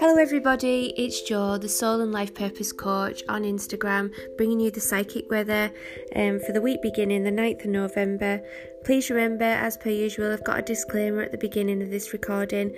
Hello, 0.00 0.16
everybody, 0.18 0.92
it's 0.96 1.22
Jo, 1.22 1.58
the 1.58 1.68
Soul 1.68 2.00
and 2.00 2.10
Life 2.10 2.34
Purpose 2.34 2.72
Coach 2.72 3.22
on 3.28 3.42
Instagram, 3.42 4.10
bringing 4.36 4.58
you 4.58 4.72
the 4.72 4.80
psychic 4.80 5.30
weather 5.30 5.70
um, 6.16 6.40
for 6.40 6.50
the 6.50 6.60
week 6.60 6.82
beginning 6.82 7.22
the 7.22 7.30
9th 7.30 7.66
of 7.66 7.70
November. 7.70 8.42
Please 8.84 9.10
remember, 9.10 9.44
as 9.44 9.76
per 9.76 9.90
usual, 9.90 10.32
I've 10.32 10.42
got 10.42 10.58
a 10.58 10.62
disclaimer 10.62 11.22
at 11.22 11.30
the 11.30 11.38
beginning 11.38 11.82
of 11.82 11.90
this 11.90 12.12
recording, 12.12 12.74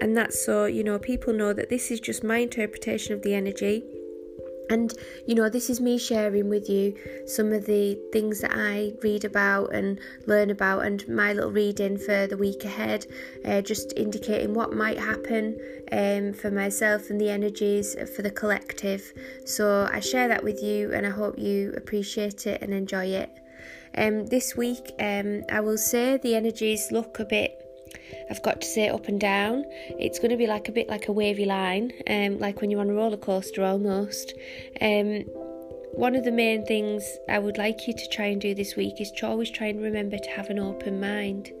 and 0.00 0.16
that's 0.16 0.44
so 0.44 0.66
you 0.66 0.84
know 0.84 1.00
people 1.00 1.32
know 1.32 1.52
that 1.52 1.68
this 1.68 1.90
is 1.90 1.98
just 1.98 2.22
my 2.22 2.38
interpretation 2.38 3.12
of 3.12 3.22
the 3.22 3.34
energy 3.34 3.82
and 4.70 4.92
you 5.26 5.34
know, 5.34 5.48
this 5.48 5.70
is 5.70 5.80
me 5.80 5.98
sharing 5.98 6.48
with 6.48 6.68
you 6.68 6.94
some 7.26 7.52
of 7.52 7.66
the 7.66 7.98
things 8.12 8.40
that 8.40 8.52
I 8.54 8.92
read 9.02 9.24
about 9.24 9.74
and 9.74 9.98
learn 10.26 10.50
about, 10.50 10.84
and 10.84 11.06
my 11.08 11.32
little 11.32 11.50
reading 11.50 11.98
for 11.98 12.26
the 12.26 12.36
week 12.36 12.64
ahead, 12.64 13.06
uh, 13.44 13.60
just 13.60 13.92
indicating 13.96 14.54
what 14.54 14.72
might 14.72 14.98
happen 14.98 15.58
um, 15.92 16.32
for 16.32 16.50
myself 16.50 17.10
and 17.10 17.20
the 17.20 17.30
energies 17.30 17.96
for 18.14 18.22
the 18.22 18.30
collective. 18.30 19.12
So 19.44 19.88
I 19.92 20.00
share 20.00 20.28
that 20.28 20.44
with 20.44 20.62
you, 20.62 20.92
and 20.92 21.06
I 21.06 21.10
hope 21.10 21.38
you 21.38 21.72
appreciate 21.76 22.46
it 22.46 22.62
and 22.62 22.72
enjoy 22.72 23.06
it. 23.06 23.30
Um, 23.96 24.26
this 24.26 24.56
week, 24.56 24.92
um, 24.98 25.44
I 25.50 25.60
will 25.60 25.78
say 25.78 26.16
the 26.16 26.34
energies 26.34 26.90
look 26.90 27.20
a 27.20 27.24
bit 27.24 27.63
I've 28.30 28.42
got 28.42 28.60
to 28.60 28.66
say 28.66 28.88
up 28.88 29.08
and 29.08 29.20
down. 29.20 29.64
It's 29.98 30.18
going 30.18 30.30
to 30.30 30.36
be 30.36 30.46
like 30.46 30.68
a 30.68 30.72
bit 30.72 30.88
like 30.88 31.08
a 31.08 31.12
wavy 31.12 31.44
line, 31.44 31.92
um, 32.08 32.38
like 32.38 32.60
when 32.60 32.70
you're 32.70 32.80
on 32.80 32.90
a 32.90 32.94
roller 32.94 33.16
coaster 33.16 33.64
almost. 33.64 34.34
Um, 34.80 35.24
one 35.96 36.16
of 36.16 36.24
the 36.24 36.32
main 36.32 36.66
things 36.66 37.18
I 37.28 37.38
would 37.38 37.56
like 37.56 37.86
you 37.86 37.94
to 37.94 38.08
try 38.08 38.26
and 38.26 38.40
do 38.40 38.52
this 38.52 38.74
week 38.74 39.00
is 39.00 39.12
to 39.12 39.28
always 39.28 39.50
try 39.50 39.68
and 39.68 39.80
remember 39.80 40.18
to 40.18 40.30
have 40.30 40.50
an 40.50 40.58
open 40.58 40.98
mind. 40.98 41.52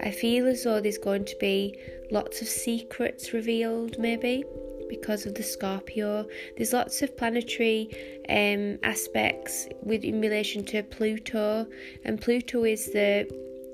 I 0.00 0.12
feel 0.12 0.46
as 0.46 0.62
though 0.62 0.80
there's 0.80 0.98
going 0.98 1.24
to 1.24 1.36
be 1.40 1.76
lots 2.10 2.42
of 2.42 2.48
secrets 2.48 3.32
revealed, 3.32 3.98
maybe 3.98 4.44
because 4.88 5.26
of 5.26 5.34
the 5.34 5.42
Scorpio. 5.42 6.28
There's 6.56 6.72
lots 6.72 7.02
of 7.02 7.16
planetary 7.16 7.90
um, 8.28 8.78
aspects 8.82 9.66
with 9.82 10.04
in 10.04 10.20
relation 10.20 10.64
to 10.66 10.82
Pluto, 10.82 11.66
and 12.04 12.20
Pluto 12.20 12.64
is 12.64 12.92
the 12.92 13.26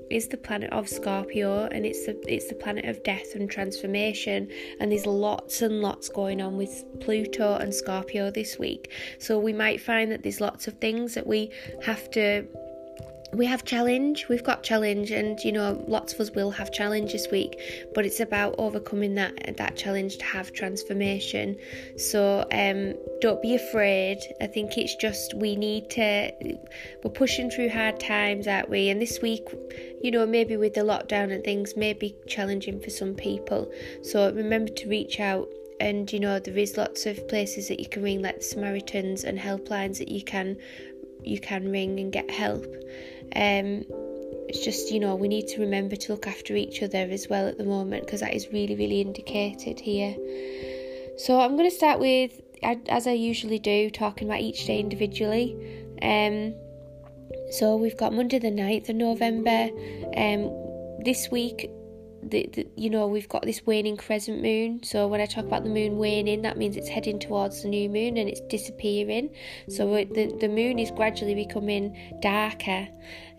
is 0.09 0.27
the 0.27 0.37
planet 0.37 0.71
of 0.71 0.87
Scorpio 0.87 1.65
and 1.71 1.85
it's 1.85 2.05
the 2.05 2.19
it's 2.31 2.47
the 2.47 2.55
planet 2.55 2.85
of 2.85 3.03
death 3.03 3.35
and 3.35 3.49
transformation 3.49 4.49
and 4.79 4.91
there's 4.91 5.05
lots 5.05 5.61
and 5.61 5.81
lots 5.81 6.09
going 6.09 6.41
on 6.41 6.57
with 6.57 6.83
Pluto 6.99 7.55
and 7.55 7.73
Scorpio 7.73 8.31
this 8.31 8.57
week. 8.57 8.91
So 9.19 9.39
we 9.39 9.53
might 9.53 9.81
find 9.81 10.11
that 10.11 10.23
there's 10.23 10.41
lots 10.41 10.67
of 10.67 10.75
things 10.79 11.13
that 11.13 11.27
we 11.27 11.51
have 11.83 12.09
to 12.11 12.47
we 13.33 13.45
have 13.45 13.63
challenge 13.63 14.27
we've 14.27 14.43
got 14.43 14.63
challenge 14.63 15.11
and 15.11 15.39
you 15.43 15.51
know 15.51 15.83
lots 15.87 16.13
of 16.13 16.19
us 16.19 16.31
will 16.31 16.49
have 16.49 16.71
challenge 16.71 17.11
this 17.11 17.27
week 17.31 17.59
but 17.93 18.05
it's 18.05 18.19
about 18.19 18.55
overcoming 18.57 19.15
that 19.15 19.55
that 19.57 19.75
challenge 19.75 20.17
to 20.17 20.25
have 20.25 20.51
transformation. 20.53 21.55
So 21.97 22.45
um 22.51 22.93
don't 23.21 23.41
be 23.41 23.55
afraid. 23.55 24.19
I 24.41 24.47
think 24.47 24.77
it's 24.77 24.95
just 24.95 25.33
we 25.35 25.55
need 25.55 25.89
to 25.91 26.31
we're 27.03 27.11
pushing 27.11 27.49
through 27.49 27.69
hard 27.69 27.99
times 27.99 28.47
aren't 28.47 28.69
we? 28.69 28.89
And 28.89 29.01
this 29.01 29.21
week 29.21 29.47
you 30.01 30.11
know 30.11 30.25
maybe 30.25 30.57
with 30.57 30.73
the 30.73 30.81
lockdown 30.81 31.31
and 31.31 31.43
things 31.43 31.75
may 31.75 31.93
be 31.93 32.15
challenging 32.27 32.79
for 32.79 32.89
some 32.89 33.13
people. 33.13 33.71
So 34.01 34.31
remember 34.33 34.71
to 34.73 34.89
reach 34.89 35.19
out 35.19 35.47
and 35.79 36.11
you 36.11 36.19
know 36.19 36.39
there 36.39 36.57
is 36.57 36.77
lots 36.77 37.05
of 37.05 37.27
places 37.27 37.67
that 37.67 37.79
you 37.79 37.87
can 37.87 38.03
ring 38.03 38.21
like 38.21 38.37
the 38.37 38.43
samaritans 38.43 39.23
and 39.23 39.37
helplines 39.37 39.99
that 39.99 40.09
you 40.09 40.23
can 40.23 40.57
you 41.23 41.39
can 41.39 41.71
ring 41.71 41.99
and 41.99 42.11
get 42.11 42.29
help 42.29 42.65
um, 43.35 43.83
it's 44.47 44.63
just, 44.63 44.91
you 44.91 44.99
know, 44.99 45.15
we 45.15 45.27
need 45.27 45.47
to 45.49 45.61
remember 45.61 45.95
to 45.95 46.11
look 46.11 46.27
after 46.27 46.55
each 46.55 46.81
other 46.81 46.97
as 46.97 47.27
well 47.29 47.47
at 47.47 47.57
the 47.57 47.63
moment 47.63 48.05
because 48.05 48.21
that 48.21 48.33
is 48.33 48.47
really, 48.51 48.75
really 48.75 49.01
indicated 49.01 49.79
here. 49.79 50.15
So 51.17 51.39
I'm 51.39 51.55
going 51.55 51.69
to 51.69 51.75
start 51.75 51.99
with, 51.99 52.41
as 52.63 53.07
I 53.07 53.11
usually 53.11 53.59
do, 53.59 53.89
talking 53.89 54.27
about 54.27 54.41
each 54.41 54.65
day 54.65 54.79
individually. 54.79 55.55
Um, 56.01 56.55
so 57.51 57.75
we've 57.75 57.97
got 57.97 58.13
Monday 58.13 58.39
the 58.39 58.49
9th 58.49 58.89
of 58.89 58.95
November. 58.95 59.69
Um, 60.15 60.51
this 61.03 61.29
week 61.31 61.69
the, 62.23 62.49
the, 62.53 62.67
you 62.75 62.89
know 62.89 63.07
we've 63.07 63.29
got 63.29 63.43
this 63.43 63.65
waning 63.65 63.97
crescent 63.97 64.41
moon. 64.41 64.83
So 64.83 65.07
when 65.07 65.21
i 65.21 65.25
talk 65.25 65.45
about 65.45 65.63
the 65.63 65.69
moon 65.69 65.97
waning 65.97 66.41
that 66.43 66.57
means 66.57 66.75
it's 66.75 66.89
heading 66.89 67.19
towards 67.19 67.63
the 67.63 67.69
new 67.69 67.89
moon 67.89 68.17
and 68.17 68.29
it's 68.29 68.41
disappearing. 68.41 69.29
So 69.69 69.87
the, 69.87 70.35
the 70.39 70.47
moon 70.47 70.79
is 70.79 70.91
gradually 70.91 71.35
becoming 71.35 71.95
darker. 72.21 72.87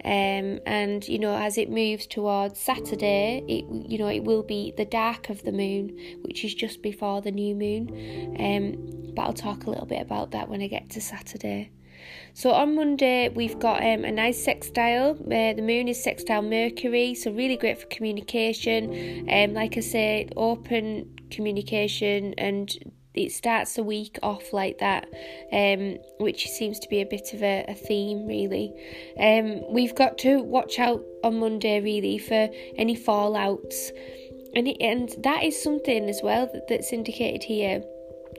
Um, 0.02 0.60
and 0.64 1.06
you 1.06 1.18
know 1.18 1.36
as 1.36 1.58
it 1.58 1.68
moves 1.68 2.06
towards 2.06 2.58
saturday 2.58 3.44
it 3.46 3.66
you 3.91 3.98
know 3.98 4.08
it 4.08 4.24
will 4.24 4.42
be 4.42 4.72
the 4.74 4.86
dark 4.86 5.28
of 5.28 5.42
the 5.42 5.52
moon 5.52 5.94
which 6.22 6.42
is 6.42 6.54
just 6.54 6.82
before 6.82 7.20
the 7.20 7.30
new 7.30 7.54
moon. 7.54 8.36
Um, 8.38 9.12
but 9.14 9.22
i'll 9.22 9.32
talk 9.34 9.66
a 9.66 9.70
little 9.70 9.84
bit 9.84 10.00
about 10.00 10.30
that 10.30 10.48
when 10.48 10.62
i 10.62 10.68
get 10.68 10.88
to 10.91 11.02
saturday 11.02 11.70
so 12.34 12.52
on 12.52 12.74
Monday, 12.74 13.28
we've 13.28 13.58
got 13.58 13.82
um, 13.82 14.04
a 14.04 14.12
nice 14.12 14.42
sextile. 14.42 15.10
Uh, 15.10 15.52
the 15.52 15.62
moon 15.62 15.88
is 15.88 16.02
sextile 16.02 16.42
Mercury, 16.42 17.14
so 17.14 17.30
really 17.32 17.56
great 17.56 17.80
for 17.80 17.86
communication. 17.86 19.28
Um, 19.30 19.54
like 19.54 19.76
I 19.76 19.80
say, 19.80 20.28
open 20.36 21.18
communication 21.30 22.34
and 22.38 22.70
it 23.14 23.32
starts 23.32 23.74
the 23.74 23.82
week 23.82 24.18
off 24.22 24.52
like 24.52 24.78
that, 24.78 25.08
um, 25.52 25.98
which 26.18 26.46
seems 26.48 26.78
to 26.78 26.88
be 26.88 27.00
a 27.00 27.06
bit 27.06 27.34
of 27.34 27.42
a, 27.42 27.64
a 27.68 27.74
theme, 27.74 28.26
really. 28.26 28.72
Um, 29.18 29.72
we've 29.72 29.94
got 29.94 30.16
to 30.18 30.42
watch 30.42 30.78
out 30.78 31.02
on 31.24 31.41
Monday, 31.41 31.80
really, 31.80 32.18
for 32.18 32.48
any 32.76 32.97
fallouts, 32.97 33.91
and 34.54 34.68
it, 34.68 34.76
and 34.80 35.12
that 35.24 35.42
is 35.42 35.60
something 35.60 36.08
as 36.08 36.20
well 36.22 36.48
that, 36.52 36.68
that's 36.68 36.92
indicated 36.92 37.42
here 37.42 37.82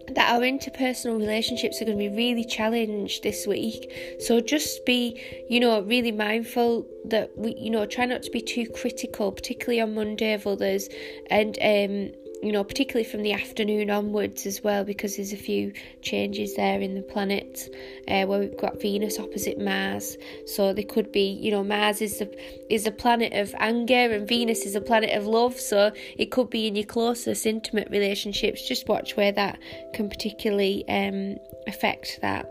that 0.09 0.33
our 0.33 0.41
interpersonal 0.41 1.19
relationships 1.19 1.81
are 1.81 1.85
going 1.85 1.97
to 1.97 2.09
be 2.09 2.15
really 2.15 2.45
challenged 2.45 3.23
this 3.23 3.47
week. 3.47 4.17
So 4.19 4.39
just 4.39 4.85
be, 4.85 5.21
you 5.49 5.59
know, 5.59 5.81
really 5.81 6.11
mindful 6.11 6.85
that 7.05 7.31
we, 7.37 7.55
you 7.55 7.69
know, 7.69 7.85
try 7.85 8.05
not 8.05 8.23
to 8.23 8.31
be 8.31 8.41
too 8.41 8.67
critical, 8.67 9.31
particularly 9.31 9.81
on 9.81 9.95
Monday 9.95 10.33
of 10.33 10.45
others, 10.45 10.89
and 11.29 11.57
um, 11.61 12.11
you 12.43 12.51
know, 12.51 12.63
particularly 12.63 13.09
from 13.09 13.21
the 13.21 13.33
afternoon 13.33 13.89
onwards 13.89 14.45
as 14.45 14.63
well, 14.63 14.83
because 14.83 15.17
there's 15.17 15.33
a 15.33 15.37
few 15.37 15.73
changes 16.01 16.55
there 16.55 16.81
in 16.81 16.95
the 16.95 17.01
planets 17.01 17.69
uh, 18.07 18.25
where 18.25 18.39
we've 18.39 18.57
got 18.57 18.81
Venus 18.81 19.19
opposite 19.19 19.59
Mars. 19.59 20.17
So 20.47 20.73
there 20.73 20.83
could 20.83 21.11
be, 21.11 21.31
you 21.31 21.51
know, 21.51 21.63
Mars 21.63 22.01
is 22.01 22.19
the 22.19 22.29
is 22.73 22.87
a 22.87 22.91
planet 22.91 23.33
of 23.33 23.53
anger 23.59 24.11
and 24.11 24.27
Venus 24.27 24.65
is 24.65 24.75
a 24.75 24.81
planet 24.81 25.11
of 25.11 25.25
love. 25.25 25.59
So 25.59 25.91
it 26.17 26.31
could 26.31 26.49
be 26.49 26.67
in 26.67 26.75
your 26.75 26.85
closest 26.85 27.45
intimate 27.45 27.89
relationships. 27.91 28.67
Just 28.67 28.87
watch 28.87 29.15
where 29.15 29.31
that 29.31 29.59
can 29.93 30.09
particularly 30.09 30.83
um, 30.87 31.37
affect 31.67 32.19
that. 32.21 32.45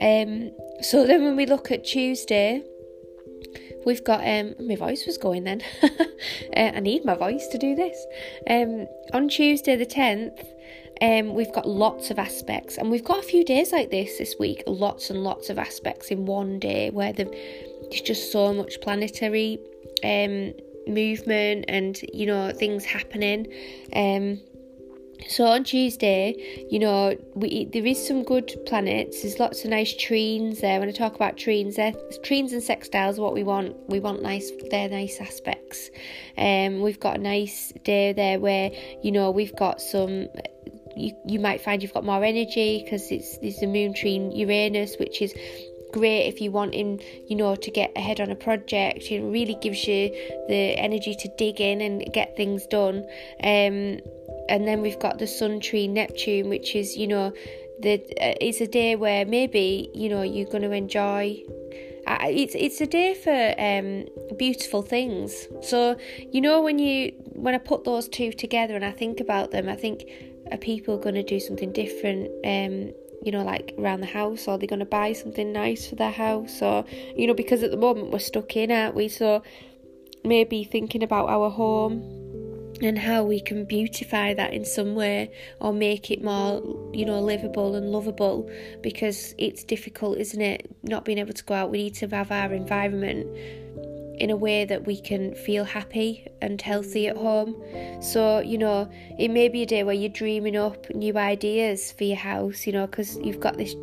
Um, 0.00 0.50
so 0.82 1.06
then 1.06 1.24
when 1.24 1.36
we 1.36 1.46
look 1.46 1.70
at 1.70 1.84
Tuesday 1.84 2.62
We've 3.84 4.04
got 4.04 4.26
um 4.26 4.54
my 4.60 4.76
voice 4.76 5.06
was 5.06 5.18
going 5.18 5.44
then. 5.44 5.62
uh, 5.82 5.88
I 6.56 6.80
need 6.80 7.04
my 7.04 7.14
voice 7.14 7.46
to 7.48 7.58
do 7.58 7.74
this. 7.74 8.06
Um 8.48 8.86
on 9.12 9.28
Tuesday 9.28 9.76
the 9.76 9.86
10th, 9.86 10.44
um, 11.00 11.34
we've 11.34 11.52
got 11.52 11.68
lots 11.68 12.10
of 12.10 12.18
aspects, 12.18 12.78
and 12.78 12.90
we've 12.90 13.04
got 13.04 13.18
a 13.18 13.22
few 13.22 13.44
days 13.44 13.72
like 13.72 13.90
this 13.90 14.18
this 14.18 14.36
week. 14.38 14.62
Lots 14.66 15.10
and 15.10 15.24
lots 15.24 15.50
of 15.50 15.58
aspects 15.58 16.08
in 16.08 16.24
one 16.24 16.58
day 16.58 16.90
where 16.90 17.12
there's 17.12 18.00
just 18.04 18.30
so 18.30 18.54
much 18.54 18.80
planetary 18.80 19.58
um, 20.04 20.52
movement 20.86 21.64
and 21.68 22.00
you 22.12 22.26
know 22.26 22.52
things 22.52 22.84
happening. 22.84 23.52
Um, 23.94 24.40
so 25.28 25.46
on 25.46 25.64
Tuesday, 25.64 26.66
you 26.70 26.78
know, 26.78 27.16
we 27.34 27.66
there 27.66 27.86
is 27.86 28.06
some 28.06 28.24
good 28.24 28.52
planets. 28.66 29.22
There's 29.22 29.38
lots 29.38 29.64
of 29.64 29.70
nice 29.70 29.94
trines 29.94 30.60
there. 30.60 30.80
When 30.80 30.88
I 30.88 30.92
talk 30.92 31.14
about 31.14 31.36
trines, 31.36 31.76
trines 31.76 32.52
and 32.52 32.62
sextiles. 32.62 33.18
What 33.18 33.34
we 33.34 33.42
want, 33.42 33.76
we 33.88 34.00
want 34.00 34.22
nice. 34.22 34.50
They're 34.70 34.88
nice 34.88 35.20
aspects. 35.20 35.90
Um, 36.36 36.80
we've 36.80 37.00
got 37.00 37.16
a 37.16 37.20
nice 37.20 37.72
day 37.84 38.12
there 38.12 38.38
where 38.38 38.70
you 39.02 39.12
know 39.12 39.30
we've 39.30 39.54
got 39.56 39.80
some. 39.80 40.28
You, 40.96 41.12
you 41.26 41.40
might 41.40 41.60
find 41.60 41.82
you've 41.82 41.94
got 41.94 42.04
more 42.04 42.22
energy 42.22 42.82
because 42.84 43.10
it's 43.10 43.38
there's 43.38 43.58
the 43.58 43.66
moon 43.66 43.94
trine 43.94 44.30
Uranus, 44.32 44.96
which 44.98 45.22
is 45.22 45.34
great 45.94 46.26
if 46.26 46.40
you 46.40 46.50
want 46.50 46.74
him, 46.74 46.98
you 47.28 47.36
know, 47.36 47.54
to 47.54 47.70
get 47.70 47.92
ahead 47.96 48.20
on 48.20 48.30
a 48.30 48.34
project. 48.34 49.10
It 49.10 49.22
really 49.22 49.56
gives 49.62 49.86
you 49.86 50.10
the 50.48 50.76
energy 50.76 51.14
to 51.14 51.28
dig 51.38 51.60
in 51.60 51.80
and 51.80 52.12
get 52.12 52.36
things 52.36 52.66
done. 52.66 53.06
Um, 53.42 54.00
and 54.48 54.66
then 54.66 54.82
we've 54.82 54.98
got 54.98 55.18
the 55.18 55.26
sun 55.26 55.60
trine 55.60 55.94
Neptune, 55.94 56.48
which 56.48 56.74
is, 56.74 56.96
you 56.96 57.06
know, 57.06 57.32
the 57.80 57.94
uh, 58.20 58.34
it's 58.40 58.60
a 58.60 58.66
day 58.66 58.96
where 58.96 59.24
maybe 59.24 59.90
you 59.94 60.08
know 60.08 60.22
you're 60.22 60.48
going 60.48 60.62
to 60.62 60.72
enjoy. 60.72 61.42
Uh, 62.06 62.18
it's 62.22 62.54
it's 62.54 62.80
a 62.80 62.86
day 62.86 63.14
for 63.14 63.54
um, 63.58 64.36
beautiful 64.36 64.82
things. 64.82 65.48
So 65.62 65.96
you 66.30 66.40
know 66.40 66.62
when 66.62 66.78
you 66.78 67.12
when 67.32 67.54
I 67.54 67.58
put 67.58 67.84
those 67.84 68.08
two 68.08 68.32
together 68.32 68.76
and 68.76 68.84
I 68.84 68.92
think 68.92 69.20
about 69.20 69.50
them, 69.50 69.68
I 69.68 69.76
think 69.76 70.04
are 70.52 70.58
people 70.58 70.98
going 70.98 71.14
to 71.14 71.22
do 71.22 71.40
something 71.40 71.72
different? 71.72 72.30
Um, 72.44 72.92
you 73.24 73.32
know, 73.32 73.42
like 73.42 73.74
around 73.78 74.00
the 74.00 74.06
house, 74.06 74.46
or 74.46 74.58
they're 74.58 74.68
going 74.68 74.80
to 74.80 74.84
buy 74.84 75.14
something 75.14 75.50
nice 75.52 75.86
for 75.88 75.96
their 75.96 76.10
house, 76.10 76.60
or 76.60 76.84
you 77.16 77.26
know, 77.26 77.34
because 77.34 77.62
at 77.62 77.70
the 77.70 77.76
moment 77.76 78.10
we're 78.10 78.18
stuck 78.18 78.54
in, 78.56 78.70
aren't 78.70 78.94
we? 78.94 79.08
So 79.08 79.42
maybe 80.24 80.64
thinking 80.64 81.02
about 81.02 81.28
our 81.28 81.50
home 81.50 82.23
and 82.82 82.98
how 82.98 83.22
we 83.22 83.40
can 83.40 83.64
beautify 83.64 84.34
that 84.34 84.52
in 84.52 84.64
some 84.64 84.94
way 84.94 85.30
or 85.60 85.72
make 85.72 86.10
it 86.10 86.22
more 86.22 86.62
you 86.92 87.04
know 87.04 87.20
livable 87.20 87.74
and 87.74 87.90
lovable 87.90 88.50
because 88.82 89.34
it's 89.38 89.64
difficult 89.64 90.18
isn't 90.18 90.40
it 90.40 90.74
not 90.84 91.04
being 91.04 91.18
able 91.18 91.32
to 91.32 91.44
go 91.44 91.54
out. 91.54 91.70
We 91.70 91.84
need 91.84 91.94
to 91.96 92.08
have 92.08 92.30
our 92.30 92.52
environment 92.52 93.26
in 94.18 94.30
a 94.30 94.36
way 94.36 94.64
that 94.64 94.86
we 94.86 95.00
can 95.00 95.34
feel 95.34 95.64
happy 95.64 96.26
and 96.40 96.60
healthy 96.60 97.08
at 97.08 97.16
home. 97.16 97.60
So, 98.00 98.40
you 98.40 98.58
know, 98.58 98.90
it 99.18 99.28
may 99.28 99.48
be 99.48 99.62
a 99.62 99.66
day 99.66 99.82
where 99.82 99.94
you're 99.94 100.08
dreaming 100.08 100.56
up 100.56 100.88
new 100.94 101.16
ideas 101.16 101.92
for 101.92 102.04
your 102.04 102.16
house, 102.16 102.66
you 102.66 102.72
know, 102.72 102.86
because 102.86 103.16
you've 103.18 103.40
got 103.40 103.56
this, 103.56 103.74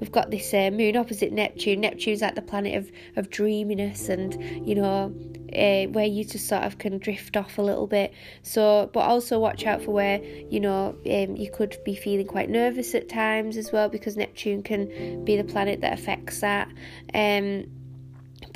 we've 0.00 0.12
got 0.12 0.30
this 0.30 0.52
uh, 0.52 0.70
moon 0.72 0.96
opposite 0.96 1.32
Neptune. 1.32 1.80
Neptune's 1.80 2.22
like 2.22 2.34
the 2.34 2.42
planet 2.42 2.74
of, 2.74 2.90
of 3.16 3.30
dreaminess 3.30 4.08
and, 4.08 4.66
you 4.66 4.74
know, 4.74 5.14
uh, 5.54 5.86
where 5.92 6.04
you 6.06 6.24
just 6.24 6.46
sort 6.48 6.62
of 6.62 6.78
can 6.78 6.98
drift 6.98 7.36
off 7.36 7.58
a 7.58 7.62
little 7.62 7.86
bit. 7.86 8.12
So, 8.42 8.90
but 8.92 9.00
also 9.00 9.38
watch 9.38 9.64
out 9.64 9.82
for 9.82 9.92
where, 9.92 10.22
you 10.22 10.60
know, 10.60 10.96
um, 11.06 11.36
you 11.36 11.50
could 11.50 11.76
be 11.84 11.94
feeling 11.94 12.26
quite 12.26 12.50
nervous 12.50 12.94
at 12.94 13.08
times 13.08 13.56
as 13.56 13.72
well 13.72 13.88
because 13.88 14.16
Neptune 14.16 14.62
can 14.62 15.24
be 15.24 15.36
the 15.36 15.44
planet 15.44 15.80
that 15.80 15.98
affects 15.98 16.40
that. 16.40 16.68
Um, 17.14 17.66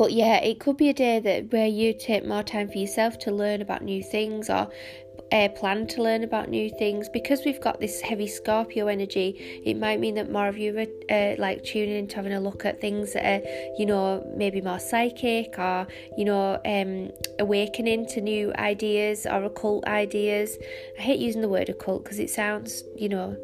but 0.02 0.12
yeah, 0.12 0.38
it 0.38 0.58
could 0.58 0.76
be 0.76 0.88
a 0.88 0.92
day 0.92 1.20
that 1.20 1.52
where 1.52 1.68
you 1.68 1.94
take 1.94 2.26
more 2.26 2.42
time 2.42 2.68
for 2.68 2.76
yourself 2.76 3.20
to 3.20 3.30
learn 3.30 3.62
about 3.62 3.82
new 3.82 4.02
things 4.02 4.50
or 4.50 4.68
uh, 5.30 5.48
plan 5.50 5.86
to 5.86 6.02
learn 6.02 6.24
about 6.24 6.48
new 6.48 6.68
things 6.70 7.08
because 7.08 7.42
we've 7.44 7.60
got 7.60 7.78
this 7.78 8.00
heavy 8.00 8.26
Scorpio 8.26 8.88
energy. 8.88 9.62
It 9.64 9.74
might 9.74 10.00
mean 10.00 10.16
that 10.16 10.28
more 10.28 10.48
of 10.48 10.58
you 10.58 10.76
are 10.76 10.86
uh, 11.08 11.36
like 11.38 11.62
tuning 11.62 11.94
into 11.94 12.16
having 12.16 12.32
a 12.32 12.40
look 12.40 12.64
at 12.64 12.80
things 12.80 13.12
that 13.12 13.24
are, 13.24 13.48
you 13.78 13.86
know, 13.86 14.28
maybe 14.36 14.60
more 14.60 14.80
psychic 14.80 15.56
or 15.56 15.86
you 16.18 16.24
know, 16.24 16.60
um, 16.64 17.12
awakening 17.38 18.06
to 18.06 18.20
new 18.20 18.52
ideas 18.54 19.24
or 19.24 19.44
occult 19.44 19.84
ideas. 19.86 20.58
I 20.98 21.02
hate 21.02 21.20
using 21.20 21.42
the 21.42 21.48
word 21.48 21.68
occult 21.68 22.02
because 22.02 22.18
it 22.18 22.28
sounds, 22.28 22.82
you 22.96 23.08
know, 23.08 23.36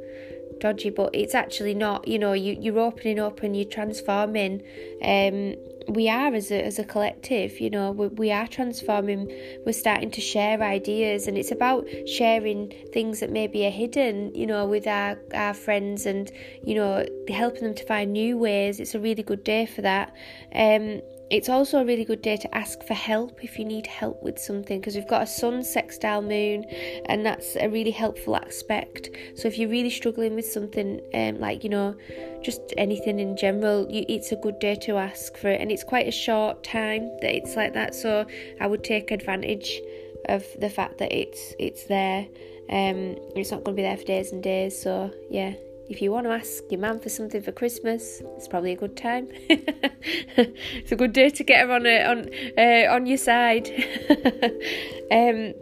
dodgy, 0.58 0.90
but 0.90 1.14
it's 1.14 1.36
actually 1.36 1.74
not. 1.74 2.08
You 2.08 2.18
know, 2.18 2.32
you 2.32 2.56
you're 2.60 2.80
opening 2.80 3.20
up 3.20 3.44
and 3.44 3.56
you're 3.56 3.70
transforming. 3.70 4.64
Um, 5.04 5.54
we 5.88 6.08
are 6.08 6.34
as 6.34 6.50
a, 6.50 6.62
as 6.64 6.78
a 6.78 6.84
collective 6.84 7.60
you 7.60 7.70
know 7.70 7.90
we, 7.92 8.08
we 8.08 8.30
are 8.30 8.46
transforming 8.46 9.26
we're 9.64 9.72
starting 9.72 10.10
to 10.10 10.20
share 10.20 10.62
ideas 10.62 11.26
and 11.26 11.38
it's 11.38 11.50
about 11.50 11.86
sharing 12.06 12.72
things 12.92 13.20
that 13.20 13.30
maybe 13.30 13.66
are 13.66 13.70
hidden 13.70 14.34
you 14.34 14.46
know 14.46 14.66
with 14.66 14.86
our, 14.86 15.18
our 15.34 15.54
friends 15.54 16.06
and 16.06 16.30
you 16.64 16.74
know 16.74 17.04
helping 17.28 17.62
them 17.62 17.74
to 17.74 17.84
find 17.84 18.12
new 18.12 18.36
ways. 18.38 18.80
It's 18.80 18.94
a 18.94 19.00
really 19.00 19.22
good 19.22 19.44
day 19.44 19.66
for 19.66 19.82
that. 19.82 20.14
Um 20.54 21.00
it's 21.30 21.48
also 21.48 21.80
a 21.80 21.84
really 21.84 22.04
good 22.04 22.22
day 22.22 22.36
to 22.36 22.54
ask 22.54 22.82
for 22.82 22.94
help 22.94 23.44
if 23.44 23.58
you 23.58 23.64
need 23.64 23.86
help 23.86 24.22
with 24.22 24.38
something 24.38 24.80
because 24.80 24.94
we've 24.94 25.08
got 25.08 25.22
a 25.22 25.26
sun 25.26 25.62
sextile 25.62 26.22
moon 26.22 26.64
and 27.06 27.24
that's 27.24 27.56
a 27.56 27.68
really 27.68 27.90
helpful 27.90 28.36
aspect. 28.36 29.10
So 29.34 29.46
if 29.46 29.58
you're 29.58 29.68
really 29.68 29.90
struggling 29.90 30.34
with 30.34 30.46
something 30.46 31.00
um, 31.12 31.38
like, 31.38 31.64
you 31.64 31.70
know, 31.70 31.96
just 32.42 32.60
anything 32.78 33.20
in 33.20 33.36
general, 33.36 33.86
you, 33.90 34.06
it's 34.08 34.32
a 34.32 34.36
good 34.36 34.58
day 34.58 34.74
to 34.76 34.96
ask 34.96 35.36
for 35.36 35.48
it 35.48 35.60
and 35.60 35.70
it's 35.70 35.84
quite 35.84 36.08
a 36.08 36.12
short 36.12 36.64
time 36.64 37.08
that 37.20 37.34
it's 37.34 37.56
like 37.56 37.74
that. 37.74 37.94
So 37.94 38.26
I 38.60 38.66
would 38.66 38.82
take 38.82 39.10
advantage 39.10 39.80
of 40.28 40.44
the 40.58 40.70
fact 40.70 40.98
that 40.98 41.12
it's 41.12 41.54
it's 41.58 41.84
there. 41.84 42.26
Um, 42.70 43.16
it's 43.34 43.50
not 43.50 43.64
going 43.64 43.76
to 43.76 43.80
be 43.80 43.82
there 43.82 43.96
for 43.96 44.04
days 44.04 44.32
and 44.32 44.42
days. 44.42 44.80
So 44.80 45.10
yeah, 45.30 45.54
if 45.88 46.02
you 46.02 46.10
want 46.12 46.26
to 46.26 46.32
ask 46.32 46.64
your 46.70 46.80
mum 46.80 47.00
for 47.00 47.08
something 47.08 47.42
for 47.42 47.52
Christmas, 47.52 48.20
it's 48.36 48.48
probably 48.48 48.72
a 48.72 48.76
good 48.76 48.96
time. 48.96 49.28
it's 49.48 50.92
a 50.92 50.96
good 50.96 51.12
day 51.12 51.30
to 51.30 51.44
get 51.44 51.66
her 51.66 51.72
on 51.72 51.86
a, 51.86 52.04
on 52.04 52.28
uh, 52.58 52.94
on 52.94 53.06
your 53.06 53.18
side. 53.18 53.68
um, 55.10 55.54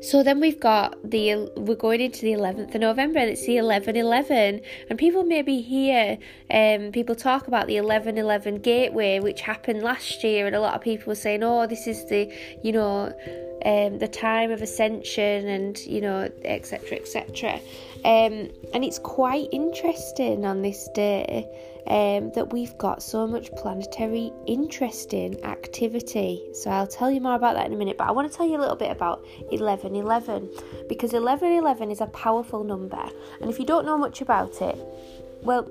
so 0.00 0.22
then 0.22 0.40
we've 0.40 0.60
got 0.60 0.96
the 1.08 1.50
we're 1.56 1.74
going 1.74 2.00
into 2.00 2.22
the 2.22 2.32
11th 2.32 2.74
of 2.74 2.80
November 2.80 3.18
and 3.18 3.30
it's 3.30 3.46
the 3.46 3.60
1111 3.60 4.60
and 4.88 4.98
people 4.98 5.24
maybe 5.24 5.60
hear 5.60 6.18
um 6.50 6.92
people 6.92 7.14
talk 7.14 7.48
about 7.48 7.66
the 7.66 7.80
1111 7.80 8.60
gateway 8.60 9.20
which 9.20 9.40
happened 9.42 9.82
last 9.82 10.24
year 10.24 10.46
and 10.46 10.54
a 10.54 10.60
lot 10.60 10.74
of 10.74 10.80
people 10.80 11.10
were 11.10 11.14
saying 11.14 11.42
oh 11.42 11.66
this 11.66 11.86
is 11.86 12.06
the 12.08 12.32
you 12.62 12.72
know 12.72 13.12
um, 13.64 13.98
the 13.98 14.08
time 14.08 14.50
of 14.50 14.60
ascension 14.60 15.48
and 15.48 15.78
you 15.86 16.00
know 16.00 16.30
etc 16.44 16.98
etc 16.98 17.60
um, 18.04 18.50
and 18.74 18.84
it's 18.84 18.98
quite 18.98 19.48
interesting 19.52 20.44
on 20.44 20.60
this 20.60 20.88
day 20.94 21.48
um, 21.86 22.30
that 22.32 22.52
we've 22.52 22.76
got 22.78 23.02
so 23.02 23.26
much 23.26 23.50
planetary 23.52 24.30
interesting 24.46 25.42
activity. 25.44 26.42
So 26.52 26.70
I'll 26.70 26.86
tell 26.86 27.10
you 27.10 27.20
more 27.20 27.34
about 27.34 27.54
that 27.54 27.66
in 27.66 27.72
a 27.72 27.76
minute, 27.76 27.96
but 27.96 28.08
I 28.08 28.12
want 28.12 28.30
to 28.30 28.36
tell 28.36 28.46
you 28.46 28.56
a 28.56 28.60
little 28.60 28.76
bit 28.76 28.90
about 28.90 29.22
1111 29.50 30.50
because 30.88 31.12
1111 31.12 31.90
is 31.90 32.00
a 32.00 32.06
powerful 32.06 32.62
number. 32.62 33.08
And 33.40 33.50
if 33.50 33.58
you 33.58 33.64
don't 33.64 33.86
know 33.86 33.96
much 33.98 34.20
about 34.20 34.60
it, 34.60 34.76
well, 35.42 35.70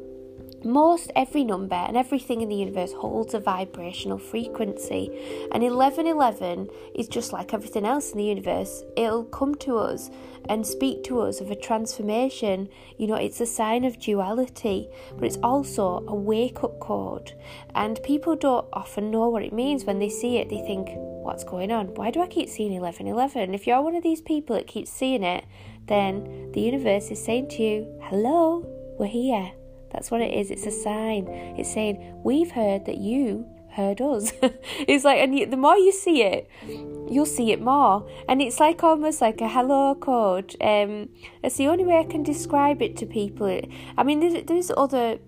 most 0.65 1.11
every 1.15 1.43
number 1.43 1.75
and 1.75 1.97
everything 1.97 2.41
in 2.41 2.49
the 2.49 2.55
universe 2.55 2.93
holds 2.93 3.33
a 3.33 3.39
vibrational 3.39 4.17
frequency, 4.17 5.09
and 5.51 5.63
1111 5.63 6.69
is 6.95 7.07
just 7.07 7.33
like 7.33 7.53
everything 7.53 7.85
else 7.85 8.11
in 8.11 8.17
the 8.17 8.23
universe. 8.23 8.83
It'll 8.95 9.25
come 9.25 9.55
to 9.55 9.77
us 9.77 10.09
and 10.49 10.65
speak 10.65 11.03
to 11.05 11.21
us 11.21 11.41
of 11.41 11.51
a 11.51 11.55
transformation. 11.55 12.69
You 12.97 13.07
know, 13.07 13.15
it's 13.15 13.41
a 13.41 13.45
sign 13.45 13.83
of 13.85 13.99
duality, 13.99 14.89
but 15.15 15.25
it's 15.25 15.37
also 15.43 16.03
a 16.07 16.15
wake 16.15 16.63
up 16.63 16.79
code. 16.79 17.33
And 17.75 18.01
people 18.03 18.35
don't 18.35 18.67
often 18.73 19.11
know 19.11 19.29
what 19.29 19.43
it 19.43 19.53
means 19.53 19.85
when 19.85 19.99
they 19.99 20.09
see 20.09 20.37
it. 20.37 20.49
They 20.49 20.61
think, 20.65 20.89
What's 21.23 21.45
going 21.45 21.71
on? 21.71 21.95
Why 21.95 22.11
do 22.11 22.21
I 22.21 22.27
keep 22.27 22.49
seeing 22.49 22.73
1111? 22.73 23.53
If 23.53 23.65
you're 23.65 23.81
one 23.81 23.95
of 23.95 24.03
these 24.03 24.19
people 24.19 24.57
that 24.57 24.67
keeps 24.67 24.91
seeing 24.91 25.23
it, 25.23 25.45
then 25.85 26.51
the 26.51 26.59
universe 26.59 27.09
is 27.11 27.23
saying 27.23 27.47
to 27.51 27.63
you, 27.63 27.99
Hello, 28.01 28.65
we're 28.99 29.07
here. 29.07 29.53
That's 29.93 30.11
what 30.11 30.21
it 30.21 30.33
is. 30.33 30.51
It's 30.51 30.65
a 30.65 30.71
sign. 30.71 31.27
It's 31.57 31.71
saying, 31.73 32.21
We've 32.23 32.51
heard 32.51 32.85
that 32.85 32.97
you 32.97 33.45
heard 33.73 34.01
us. 34.01 34.31
it's 34.41 35.03
like, 35.03 35.19
and 35.19 35.51
the 35.51 35.57
more 35.57 35.77
you 35.77 35.91
see 35.91 36.23
it, 36.23 36.49
you'll 37.09 37.25
see 37.25 37.51
it 37.51 37.61
more. 37.61 38.07
And 38.27 38.41
it's 38.41 38.59
like 38.59 38.83
almost 38.83 39.21
like 39.21 39.41
a 39.41 39.47
hello 39.47 39.95
code. 39.95 40.55
Um, 40.61 41.09
it's 41.43 41.57
the 41.57 41.67
only 41.67 41.85
way 41.85 41.97
I 41.97 42.03
can 42.03 42.23
describe 42.23 42.81
it 42.81 42.97
to 42.97 43.05
people. 43.05 43.61
I 43.97 44.03
mean, 44.03 44.19
there's, 44.19 44.45
there's 44.45 44.71
other 44.75 45.19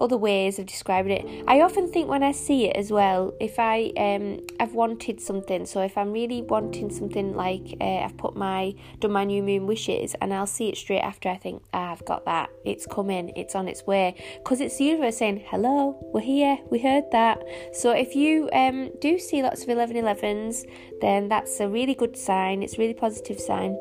other 0.00 0.16
ways 0.16 0.58
of 0.58 0.66
describing 0.66 1.12
it. 1.12 1.44
I 1.46 1.60
often 1.60 1.90
think 1.90 2.08
when 2.08 2.22
I 2.22 2.32
see 2.32 2.66
it 2.66 2.76
as 2.76 2.90
well, 2.90 3.34
if 3.40 3.58
I 3.58 3.92
um 3.96 4.40
I've 4.60 4.74
wanted 4.74 5.20
something, 5.20 5.66
so 5.66 5.80
if 5.80 5.96
I'm 5.96 6.12
really 6.12 6.42
wanting 6.42 6.90
something 6.90 7.34
like 7.34 7.76
uh, 7.80 8.04
I've 8.04 8.16
put 8.16 8.36
my 8.36 8.74
done 9.00 9.12
my 9.12 9.24
new 9.24 9.42
moon 9.42 9.66
wishes, 9.66 10.14
and 10.20 10.32
I'll 10.34 10.46
see 10.46 10.68
it 10.68 10.76
straight 10.76 11.00
after. 11.00 11.28
I 11.28 11.36
think 11.36 11.62
ah, 11.72 11.92
I've 11.92 12.04
got 12.04 12.24
that. 12.26 12.50
It's 12.64 12.86
coming. 12.86 13.32
It's 13.36 13.54
on 13.54 13.68
its 13.68 13.86
way 13.86 14.14
because 14.38 14.60
it's 14.60 14.76
the 14.78 14.84
universe 14.84 15.18
saying 15.18 15.44
hello. 15.46 15.98
We're 16.12 16.20
here. 16.20 16.58
We 16.70 16.78
heard 16.80 17.04
that. 17.12 17.38
So 17.72 17.90
if 17.92 18.14
you 18.14 18.50
um 18.52 18.90
do 19.00 19.18
see 19.18 19.42
lots 19.42 19.62
of 19.62 19.68
1111s, 19.68 20.64
then 21.00 21.28
that's 21.28 21.60
a 21.60 21.68
really 21.68 21.94
good 21.94 22.16
sign. 22.16 22.62
It's 22.62 22.74
a 22.74 22.78
really 22.78 22.94
positive 22.94 23.40
sign. 23.40 23.76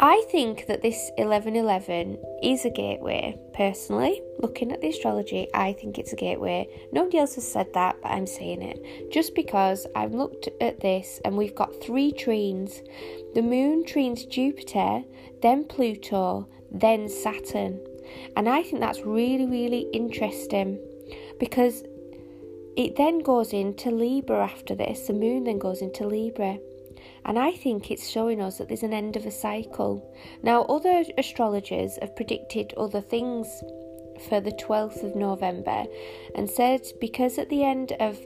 I 0.00 0.24
think 0.30 0.66
that 0.66 0.80
this 0.80 1.10
1111 1.16 2.18
is 2.40 2.64
a 2.64 2.70
gateway. 2.70 3.36
Personally, 3.52 4.22
looking 4.38 4.70
at 4.70 4.80
the 4.80 4.90
astrology, 4.90 5.48
I 5.52 5.72
think 5.72 5.98
it's 5.98 6.12
a 6.12 6.16
gateway. 6.16 6.68
Nobody 6.92 7.18
else 7.18 7.34
has 7.34 7.50
said 7.50 7.72
that, 7.74 7.96
but 8.00 8.10
I'm 8.12 8.26
saying 8.26 8.62
it. 8.62 9.10
Just 9.10 9.34
because 9.34 9.88
I've 9.96 10.14
looked 10.14 10.48
at 10.60 10.78
this 10.80 11.20
and 11.24 11.36
we've 11.36 11.54
got 11.54 11.82
three 11.82 12.12
trines 12.12 12.80
the 13.34 13.42
moon 13.42 13.84
trines 13.84 14.28
Jupiter, 14.28 15.02
then 15.42 15.64
Pluto, 15.64 16.48
then 16.70 17.08
Saturn. 17.08 17.80
And 18.36 18.48
I 18.48 18.62
think 18.62 18.80
that's 18.80 19.00
really, 19.00 19.46
really 19.46 19.88
interesting 19.92 20.78
because 21.38 21.82
it 22.76 22.96
then 22.96 23.18
goes 23.18 23.52
into 23.52 23.90
Libra 23.90 24.44
after 24.44 24.74
this. 24.74 25.08
The 25.08 25.12
moon 25.12 25.44
then 25.44 25.58
goes 25.58 25.82
into 25.82 26.06
Libra. 26.06 26.58
And 27.28 27.38
I 27.38 27.52
think 27.52 27.90
it's 27.90 28.08
showing 28.08 28.40
us 28.40 28.56
that 28.56 28.68
there's 28.68 28.82
an 28.82 28.94
end 28.94 29.14
of 29.14 29.26
a 29.26 29.30
cycle. 29.30 30.10
Now, 30.42 30.62
other 30.62 31.04
astrologers 31.18 31.98
have 32.00 32.16
predicted 32.16 32.72
other 32.78 33.02
things 33.02 33.46
for 34.28 34.40
the 34.40 34.52
12th 34.52 35.04
of 35.04 35.14
November 35.14 35.84
and 36.34 36.50
said 36.50 36.80
because 37.00 37.38
at 37.38 37.50
the 37.50 37.62
end 37.62 37.92
of 38.00 38.18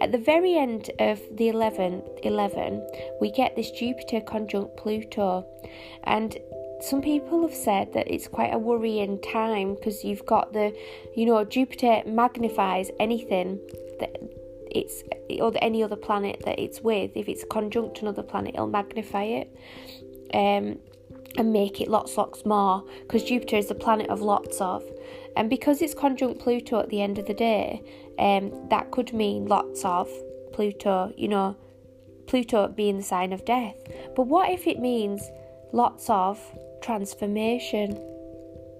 at 0.00 0.12
the 0.12 0.18
very 0.18 0.56
end 0.56 0.90
of 0.98 1.20
the 1.32 1.48
11th 1.48 2.06
11 2.22 2.86
we 3.20 3.30
get 3.30 3.56
this 3.56 3.70
Jupiter 3.70 4.20
conjunct 4.20 4.76
Pluto 4.76 5.46
and 6.04 6.36
some 6.80 7.00
people 7.00 7.42
have 7.42 7.56
said 7.56 7.92
that 7.94 8.10
it's 8.10 8.28
quite 8.28 8.52
a 8.52 8.58
worrying 8.58 9.18
time 9.22 9.74
because 9.74 10.04
you've 10.04 10.26
got 10.26 10.52
the 10.52 10.76
you 11.16 11.24
know 11.24 11.42
Jupiter 11.44 12.02
magnifies 12.06 12.90
anything 13.00 13.58
that 14.00 14.14
it's 14.70 15.02
or 15.40 15.52
any 15.62 15.82
other 15.82 15.96
planet 15.96 16.42
that 16.44 16.58
it's 16.58 16.80
with, 16.80 17.12
if 17.14 17.28
it's 17.28 17.44
conjunct 17.50 18.02
another 18.02 18.22
planet, 18.22 18.54
it'll 18.54 18.66
magnify 18.66 19.24
it. 19.24 19.56
Um, 20.34 20.78
and 21.36 21.52
make 21.52 21.80
it 21.80 21.88
lots, 21.88 22.16
lots 22.16 22.44
more 22.44 22.84
because 23.02 23.22
Jupiter 23.22 23.56
is 23.56 23.68
the 23.68 23.74
planet 23.74 24.08
of 24.08 24.20
lots 24.20 24.60
of, 24.60 24.82
and 25.36 25.48
because 25.48 25.80
it's 25.82 25.94
conjunct 25.94 26.40
Pluto 26.40 26.80
at 26.80 26.88
the 26.88 27.00
end 27.00 27.18
of 27.18 27.26
the 27.26 27.34
day, 27.34 27.82
um, 28.18 28.68
that 28.70 28.90
could 28.90 29.12
mean 29.12 29.46
lots 29.46 29.84
of 29.84 30.10
Pluto, 30.52 31.12
you 31.16 31.28
know, 31.28 31.56
Pluto 32.26 32.66
being 32.68 32.96
the 32.96 33.02
sign 33.02 33.32
of 33.32 33.44
death. 33.44 33.76
But 34.16 34.26
what 34.26 34.50
if 34.50 34.66
it 34.66 34.80
means 34.80 35.22
lots 35.72 36.10
of 36.10 36.40
transformation? 36.82 37.96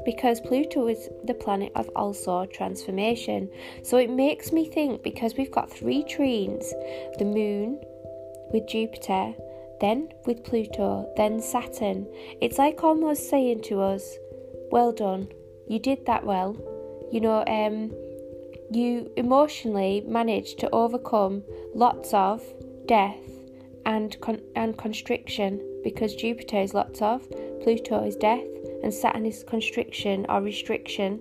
Because 0.08 0.40
Pluto 0.40 0.88
is 0.88 1.10
the 1.24 1.34
planet 1.34 1.70
of 1.74 1.90
also 1.94 2.46
transformation. 2.46 3.50
So 3.82 3.98
it 3.98 4.08
makes 4.08 4.52
me 4.52 4.64
think 4.64 5.02
because 5.02 5.34
we've 5.36 5.50
got 5.50 5.70
three 5.70 6.02
trines 6.02 6.64
the 7.18 7.26
moon 7.26 7.78
with 8.50 8.66
Jupiter, 8.66 9.34
then 9.82 10.08
with 10.24 10.44
Pluto, 10.44 11.12
then 11.18 11.42
Saturn. 11.42 12.06
It's 12.40 12.56
like 12.56 12.82
almost 12.82 13.28
saying 13.28 13.64
to 13.64 13.82
us, 13.82 14.16
Well 14.72 14.92
done, 14.92 15.28
you 15.68 15.78
did 15.78 16.06
that 16.06 16.24
well. 16.24 16.56
You 17.12 17.20
know, 17.20 17.44
um, 17.46 17.92
you 18.70 19.12
emotionally 19.18 20.04
managed 20.08 20.58
to 20.60 20.70
overcome 20.70 21.42
lots 21.74 22.14
of 22.14 22.42
death 22.86 23.28
and 23.84 24.18
con- 24.22 24.40
and 24.56 24.78
constriction 24.78 25.60
because 25.84 26.14
Jupiter 26.14 26.60
is 26.60 26.72
lots 26.72 27.02
of, 27.02 27.28
Pluto 27.62 28.04
is 28.04 28.16
death, 28.16 28.46
and 28.82 28.92
Saturn 28.92 29.26
is 29.26 29.44
constriction 29.44 30.26
or 30.28 30.40
restriction. 30.40 31.20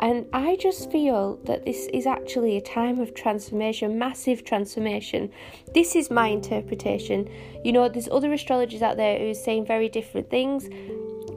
And 0.00 0.26
I 0.32 0.56
just 0.56 0.90
feel 0.90 1.36
that 1.44 1.64
this 1.64 1.88
is 1.92 2.06
actually 2.06 2.56
a 2.56 2.60
time 2.60 3.00
of 3.00 3.14
transformation, 3.14 3.98
massive 3.98 4.44
transformation. 4.44 5.30
This 5.74 5.96
is 5.96 6.10
my 6.10 6.28
interpretation. 6.28 7.28
You 7.64 7.72
know, 7.72 7.88
there's 7.88 8.08
other 8.08 8.32
astrologers 8.32 8.82
out 8.82 8.96
there 8.96 9.18
who 9.18 9.30
are 9.30 9.34
saying 9.34 9.66
very 9.66 9.88
different 9.88 10.30
things. 10.30 10.68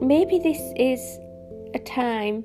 Maybe 0.00 0.38
this 0.38 0.60
is 0.76 1.18
a 1.74 1.78
time 1.78 2.44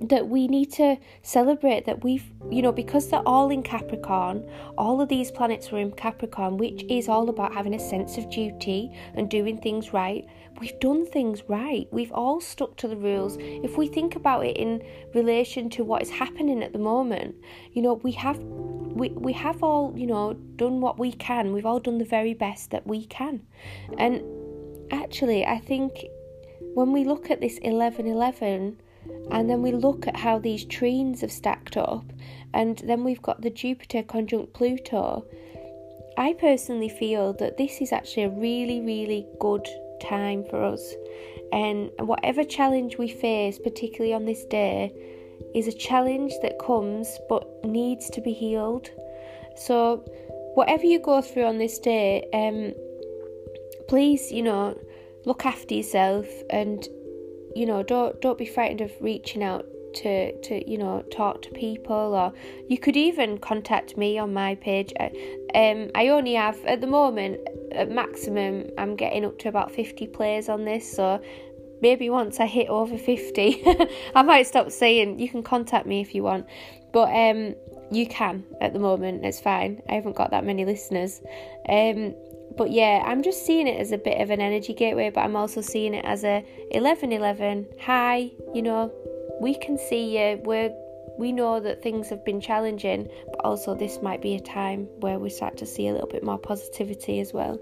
that 0.00 0.28
we 0.28 0.48
need 0.48 0.72
to 0.72 0.96
celebrate 1.22 1.84
that 1.84 2.02
we've, 2.02 2.24
you 2.50 2.62
know, 2.62 2.72
because 2.72 3.08
they're 3.08 3.26
all 3.26 3.50
in 3.50 3.62
Capricorn, 3.62 4.48
all 4.78 5.00
of 5.00 5.08
these 5.08 5.30
planets 5.30 5.70
were 5.70 5.78
in 5.78 5.92
Capricorn, 5.92 6.56
which 6.56 6.84
is 6.88 7.08
all 7.08 7.28
about 7.28 7.52
having 7.52 7.74
a 7.74 7.78
sense 7.78 8.16
of 8.16 8.30
duty 8.30 8.90
and 9.14 9.30
doing 9.30 9.58
things 9.58 9.92
right. 9.92 10.26
We've 10.58 10.78
done 10.80 11.06
things 11.06 11.42
right. 11.48 11.86
We've 11.90 12.12
all 12.12 12.40
stuck 12.40 12.76
to 12.78 12.88
the 12.88 12.96
rules. 12.96 13.36
If 13.38 13.76
we 13.76 13.88
think 13.88 14.16
about 14.16 14.44
it 14.44 14.56
in 14.56 14.82
relation 15.14 15.70
to 15.70 15.84
what 15.84 16.02
is 16.02 16.10
happening 16.10 16.62
at 16.62 16.72
the 16.72 16.78
moment, 16.78 17.36
you 17.72 17.82
know, 17.82 17.94
we 17.94 18.12
have 18.12 18.38
we, 18.38 19.10
we 19.10 19.32
have 19.34 19.62
all, 19.62 19.94
you 19.96 20.06
know, 20.06 20.34
done 20.56 20.80
what 20.80 20.98
we 20.98 21.12
can. 21.12 21.52
We've 21.52 21.64
all 21.64 21.78
done 21.78 21.98
the 21.98 22.04
very 22.04 22.34
best 22.34 22.70
that 22.70 22.86
we 22.86 23.06
can. 23.06 23.46
And 23.96 24.22
actually, 24.90 25.46
I 25.46 25.58
think 25.58 26.04
when 26.74 26.92
we 26.92 27.04
look 27.04 27.30
at 27.30 27.40
this 27.40 27.54
1111 27.62 28.80
and 29.30 29.48
then 29.48 29.62
we 29.62 29.72
look 29.72 30.06
at 30.06 30.16
how 30.16 30.38
these 30.38 30.64
trines 30.66 31.20
have 31.20 31.32
stacked 31.32 31.76
up, 31.76 32.04
and 32.52 32.78
then 32.78 33.04
we've 33.04 33.22
got 33.22 33.40
the 33.40 33.50
Jupiter 33.50 34.02
conjunct 34.02 34.52
Pluto. 34.52 35.24
I 36.18 36.34
personally 36.34 36.88
feel 36.88 37.32
that 37.34 37.56
this 37.56 37.80
is 37.80 37.92
actually 37.92 38.24
a 38.24 38.30
really, 38.30 38.80
really 38.80 39.26
good 39.38 39.66
time 40.02 40.44
for 40.44 40.62
us. 40.62 40.94
And 41.52 41.90
whatever 41.98 42.44
challenge 42.44 42.98
we 42.98 43.08
face, 43.08 43.58
particularly 43.58 44.12
on 44.14 44.24
this 44.24 44.44
day, 44.44 44.92
is 45.54 45.66
a 45.66 45.72
challenge 45.72 46.32
that 46.42 46.58
comes 46.58 47.18
but 47.28 47.64
needs 47.64 48.10
to 48.10 48.20
be 48.20 48.32
healed. 48.32 48.90
So, 49.56 50.04
whatever 50.54 50.84
you 50.84 51.00
go 51.00 51.22
through 51.22 51.44
on 51.44 51.58
this 51.58 51.78
day, 51.78 52.24
um, 52.32 52.74
please, 53.88 54.30
you 54.30 54.42
know, 54.42 54.78
look 55.24 55.44
after 55.44 55.74
yourself 55.74 56.26
and 56.50 56.86
you 57.54 57.66
know 57.66 57.82
don't 57.82 58.20
don't 58.20 58.38
be 58.38 58.46
frightened 58.46 58.80
of 58.80 58.92
reaching 59.00 59.42
out 59.42 59.66
to 59.92 60.38
to 60.40 60.70
you 60.70 60.78
know 60.78 61.02
talk 61.10 61.42
to 61.42 61.50
people 61.50 62.14
or 62.14 62.32
you 62.68 62.78
could 62.78 62.96
even 62.96 63.38
contact 63.38 63.96
me 63.96 64.18
on 64.18 64.32
my 64.32 64.54
page. 64.56 64.92
Uh, 65.00 65.08
um 65.54 65.90
i 65.96 66.08
only 66.08 66.34
have 66.34 66.64
at 66.64 66.80
the 66.80 66.86
moment 66.86 67.40
at 67.72 67.90
maximum 67.90 68.64
i'm 68.78 68.94
getting 68.94 69.24
up 69.24 69.36
to 69.38 69.48
about 69.48 69.72
50 69.72 70.06
plays 70.08 70.48
on 70.48 70.64
this 70.64 70.96
so 70.96 71.20
maybe 71.82 72.08
once 72.08 72.38
i 72.38 72.46
hit 72.46 72.68
over 72.68 72.96
50 72.96 73.64
i 74.14 74.22
might 74.22 74.46
stop 74.46 74.70
saying 74.70 75.18
you 75.18 75.28
can 75.28 75.42
contact 75.42 75.86
me 75.86 76.00
if 76.00 76.14
you 76.14 76.22
want. 76.22 76.46
But 76.92 77.08
um 77.14 77.54
you 77.92 78.06
can 78.06 78.44
at 78.60 78.72
the 78.72 78.78
moment 78.78 79.24
it's 79.24 79.40
fine. 79.40 79.82
I 79.88 79.94
haven't 79.94 80.16
got 80.16 80.30
that 80.30 80.44
many 80.44 80.64
listeners. 80.64 81.20
Um 81.68 82.14
but 82.56 82.70
yeah, 82.70 83.02
I'm 83.06 83.22
just 83.22 83.44
seeing 83.46 83.66
it 83.66 83.80
as 83.80 83.92
a 83.92 83.98
bit 83.98 84.20
of 84.20 84.30
an 84.30 84.40
energy 84.40 84.74
gateway, 84.74 85.10
but 85.10 85.20
I'm 85.20 85.36
also 85.36 85.60
seeing 85.60 85.94
it 85.94 86.04
as 86.04 86.24
a 86.24 86.44
1111. 86.72 87.66
Hi, 87.80 88.30
you 88.54 88.62
know, 88.62 88.92
we 89.40 89.54
can 89.54 89.78
see 89.78 90.18
you. 90.18 90.40
We're 90.44 90.74
we 91.18 91.32
know 91.32 91.60
that 91.60 91.82
things 91.82 92.08
have 92.08 92.24
been 92.24 92.40
challenging, 92.40 93.08
but 93.26 93.44
also 93.44 93.74
this 93.74 94.00
might 94.00 94.22
be 94.22 94.36
a 94.36 94.40
time 94.40 94.88
where 95.00 95.18
we 95.18 95.28
start 95.28 95.56
to 95.58 95.66
see 95.66 95.88
a 95.88 95.92
little 95.92 96.08
bit 96.08 96.24
more 96.24 96.38
positivity 96.38 97.20
as 97.20 97.32
well. 97.34 97.60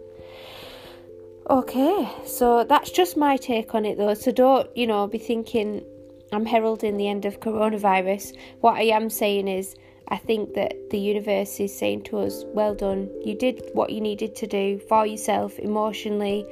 Okay, 1.50 2.08
so 2.24 2.62
that's 2.64 2.90
just 2.90 3.16
my 3.16 3.36
take 3.36 3.74
on 3.74 3.84
it 3.84 3.96
though. 3.96 4.14
So 4.14 4.30
don't, 4.30 4.74
you 4.76 4.86
know, 4.86 5.06
be 5.06 5.18
thinking 5.18 5.84
I'm 6.30 6.44
heralding 6.44 6.98
the 6.98 7.08
end 7.08 7.24
of 7.24 7.40
coronavirus. 7.40 8.36
What 8.60 8.76
I 8.76 8.82
am 8.82 9.08
saying 9.08 9.48
is 9.48 9.74
I 10.08 10.16
think 10.16 10.54
that 10.54 10.90
the 10.90 10.98
universe 10.98 11.60
is 11.60 11.76
saying 11.76 12.04
to 12.04 12.18
us, 12.18 12.44
well 12.46 12.74
done, 12.74 13.10
you 13.24 13.36
did 13.36 13.70
what 13.74 13.90
you 13.90 14.00
needed 14.00 14.34
to 14.36 14.46
do 14.46 14.78
for 14.88 15.06
yourself 15.06 15.58
emotionally 15.58 16.46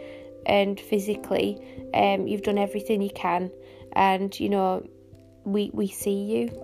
and 0.45 0.79
physically. 0.79 1.59
Um, 1.95 2.27
you've 2.27 2.43
done 2.43 2.59
everything 2.59 3.01
you 3.01 3.11
can, 3.11 3.51
and 3.93 4.39
you 4.39 4.51
know, 4.51 4.87
we, 5.45 5.71
we 5.73 5.89
see 5.89 6.23
you. 6.23 6.63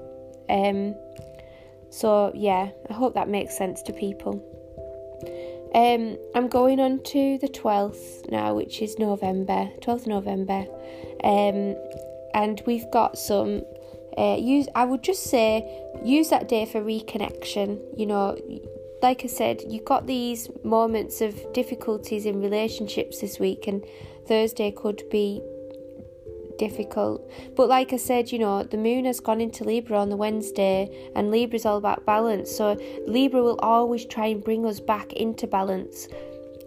Um, 0.50 0.94
so, 1.90 2.32
yeah, 2.34 2.70
I 2.90 2.92
hope 2.92 3.14
that 3.14 3.28
makes 3.28 3.56
sense 3.56 3.82
to 3.82 3.92
people. 3.92 4.48
Um, 5.74 6.18
I'm 6.34 6.48
going 6.48 6.80
on 6.80 7.02
to 7.04 7.38
the 7.38 7.48
12th 7.48 8.30
now, 8.30 8.54
which 8.54 8.82
is 8.82 8.98
November, 8.98 9.70
12th 9.80 10.06
November, 10.06 10.66
um, 11.24 11.74
and 12.34 12.62
we've 12.66 12.90
got 12.90 13.16
some 13.16 13.62
uh, 14.18 14.36
use 14.38 14.68
I 14.74 14.84
would 14.84 15.02
just 15.02 15.24
say 15.24 15.64
use 16.04 16.30
that 16.30 16.48
day 16.48 16.66
for 16.66 16.80
reconnection. 16.80 17.80
You 17.96 18.06
know, 18.06 18.36
like 19.02 19.24
I 19.24 19.28
said, 19.28 19.62
you 19.68 19.80
got 19.82 20.06
these 20.06 20.48
moments 20.64 21.20
of 21.20 21.52
difficulties 21.52 22.26
in 22.26 22.40
relationships 22.40 23.20
this 23.20 23.38
week, 23.38 23.66
and 23.66 23.84
Thursday 24.26 24.70
could 24.70 25.02
be 25.10 25.42
difficult. 26.58 27.28
But 27.56 27.68
like 27.68 27.92
I 27.92 27.96
said, 27.96 28.30
you 28.30 28.38
know, 28.38 28.62
the 28.62 28.76
moon 28.76 29.04
has 29.04 29.20
gone 29.20 29.40
into 29.40 29.64
Libra 29.64 29.98
on 29.98 30.10
the 30.10 30.16
Wednesday, 30.16 31.10
and 31.16 31.30
Libra 31.30 31.56
is 31.56 31.66
all 31.66 31.78
about 31.78 32.06
balance. 32.06 32.54
So 32.54 32.78
Libra 33.06 33.42
will 33.42 33.58
always 33.60 34.04
try 34.04 34.26
and 34.26 34.44
bring 34.44 34.64
us 34.66 34.78
back 34.78 35.12
into 35.14 35.46
balance. 35.46 36.08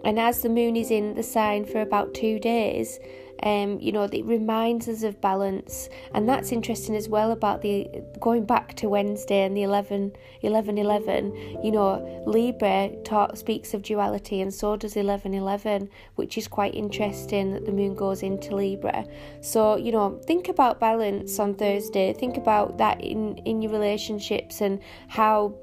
And 0.03 0.19
as 0.19 0.41
the 0.41 0.49
moon 0.49 0.75
is 0.75 0.91
in 0.91 1.15
the 1.15 1.23
sign 1.23 1.65
for 1.65 1.81
about 1.81 2.13
two 2.13 2.39
days, 2.39 2.99
um, 3.45 3.79
you 3.79 3.91
know, 3.91 4.03
it 4.03 4.25
reminds 4.25 4.87
us 4.87 5.03
of 5.03 5.21
balance, 5.21 5.87
and 6.15 6.27
that's 6.27 6.51
interesting 6.51 6.95
as 6.95 7.07
well 7.07 7.31
about 7.31 7.61
the 7.61 7.87
going 8.19 8.43
back 8.43 8.75
to 8.77 8.89
Wednesday 8.89 9.43
and 9.43 9.55
the 9.55 9.61
11 9.61 10.13
11 10.41 10.77
11. 10.79 11.59
You 11.63 11.71
know, 11.71 12.23
Libra 12.25 12.91
talk, 13.03 13.37
speaks 13.37 13.75
of 13.75 13.83
duality, 13.83 14.41
and 14.41 14.51
so 14.51 14.75
does 14.75 14.95
11 14.95 15.35
11, 15.35 15.89
which 16.15 16.39
is 16.39 16.47
quite 16.47 16.73
interesting 16.73 17.53
that 17.53 17.67
the 17.67 17.71
moon 17.71 17.93
goes 17.93 18.23
into 18.23 18.55
Libra. 18.55 19.05
So, 19.41 19.75
you 19.75 19.91
know, 19.91 20.19
think 20.25 20.49
about 20.49 20.79
balance 20.79 21.37
on 21.37 21.53
Thursday, 21.53 22.13
think 22.13 22.37
about 22.37 22.79
that 22.79 22.99
in, 22.99 23.37
in 23.45 23.61
your 23.61 23.71
relationships 23.71 24.61
and 24.61 24.81
how 25.07 25.53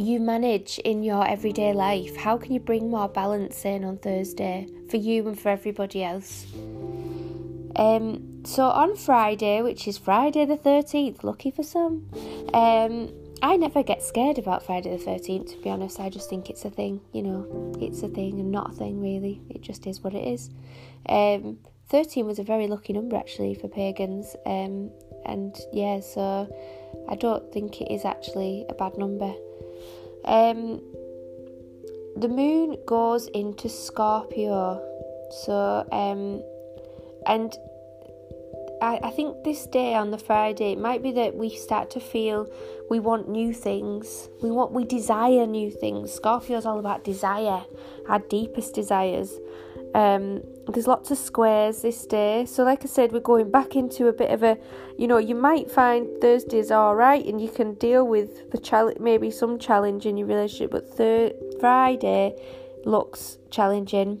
you 0.00 0.20
manage 0.20 0.78
in 0.80 1.02
your 1.02 1.26
everyday 1.26 1.72
life? 1.72 2.16
How 2.16 2.36
can 2.36 2.52
you 2.52 2.60
bring 2.60 2.90
more 2.90 3.08
balance 3.08 3.64
in 3.64 3.84
on 3.84 3.98
Thursday 3.98 4.66
for 4.88 4.96
you 4.96 5.26
and 5.28 5.38
for 5.38 5.48
everybody 5.48 6.02
else? 6.02 6.46
Um, 7.76 8.44
so 8.44 8.64
on 8.64 8.96
Friday, 8.96 9.62
which 9.62 9.86
is 9.86 9.98
Friday 9.98 10.44
the 10.44 10.56
13th, 10.56 11.22
lucky 11.24 11.50
for 11.50 11.62
some, 11.62 12.08
um, 12.52 13.12
I 13.42 13.56
never 13.56 13.82
get 13.82 14.02
scared 14.02 14.38
about 14.38 14.64
Friday 14.64 14.96
the 14.96 15.02
13th, 15.02 15.52
to 15.52 15.62
be 15.62 15.70
honest. 15.70 15.98
I 15.98 16.10
just 16.10 16.28
think 16.28 16.50
it's 16.50 16.64
a 16.64 16.70
thing, 16.70 17.00
you 17.12 17.22
know, 17.22 17.74
it's 17.80 18.02
a 18.02 18.08
thing 18.08 18.38
and 18.38 18.50
not 18.50 18.72
a 18.72 18.74
thing, 18.74 19.00
really. 19.00 19.40
It 19.48 19.62
just 19.62 19.86
is 19.86 20.02
what 20.02 20.14
it 20.14 20.26
is. 20.26 20.50
Um, 21.08 21.58
13 21.88 22.26
was 22.26 22.38
a 22.38 22.44
very 22.44 22.66
lucky 22.66 22.92
number, 22.92 23.16
actually, 23.16 23.54
for 23.54 23.68
pagans. 23.68 24.36
Um, 24.46 24.90
and 25.24 25.56
yeah, 25.72 26.00
so 26.00 26.54
I 27.08 27.16
don't 27.16 27.52
think 27.52 27.80
it 27.80 27.92
is 27.92 28.04
actually 28.04 28.66
a 28.68 28.74
bad 28.74 28.98
number. 28.98 29.32
Um, 30.24 30.80
the 32.16 32.28
moon 32.28 32.76
goes 32.86 33.26
into 33.28 33.68
Scorpio, 33.68 34.82
so 35.44 35.86
um, 35.92 36.42
and 37.26 37.56
I, 38.82 38.98
I 39.02 39.10
think 39.10 39.44
this 39.44 39.66
day 39.66 39.94
on 39.94 40.10
the 40.10 40.18
Friday, 40.18 40.72
it 40.72 40.78
might 40.78 41.02
be 41.02 41.12
that 41.12 41.34
we 41.34 41.50
start 41.50 41.90
to 41.90 42.00
feel 42.00 42.48
we 42.88 42.98
want 42.98 43.28
new 43.28 43.52
things. 43.52 44.28
We 44.42 44.50
want 44.50 44.72
we 44.72 44.84
desire 44.84 45.46
new 45.46 45.70
things. 45.70 46.12
Scorpio's 46.12 46.66
all 46.66 46.78
about 46.78 47.04
desire, 47.04 47.64
our 48.08 48.18
deepest 48.18 48.74
desires. 48.74 49.38
Um, 49.94 50.42
there's 50.70 50.86
lots 50.86 51.10
of 51.10 51.18
squares 51.18 51.82
this 51.82 52.06
day, 52.06 52.44
so 52.46 52.64
like 52.64 52.82
I 52.82 52.86
said, 52.86 53.12
we're 53.12 53.20
going 53.20 53.50
back 53.50 53.76
into 53.76 54.08
a 54.08 54.12
bit 54.12 54.30
of 54.30 54.42
a, 54.42 54.58
you 54.98 55.06
know, 55.06 55.18
you 55.18 55.34
might 55.34 55.70
find 55.70 56.08
Thursdays 56.20 56.70
all 56.70 56.94
right, 56.94 57.24
and 57.24 57.40
you 57.40 57.48
can 57.48 57.74
deal 57.74 58.06
with 58.06 58.50
the 58.50 58.58
challenge, 58.58 58.98
maybe 58.98 59.30
some 59.30 59.58
challenge 59.58 60.06
in 60.06 60.16
your 60.16 60.26
relationship, 60.26 60.70
but 60.70 60.88
thir- 60.96 61.32
Friday 61.60 62.34
looks 62.84 63.38
challenging. 63.50 64.20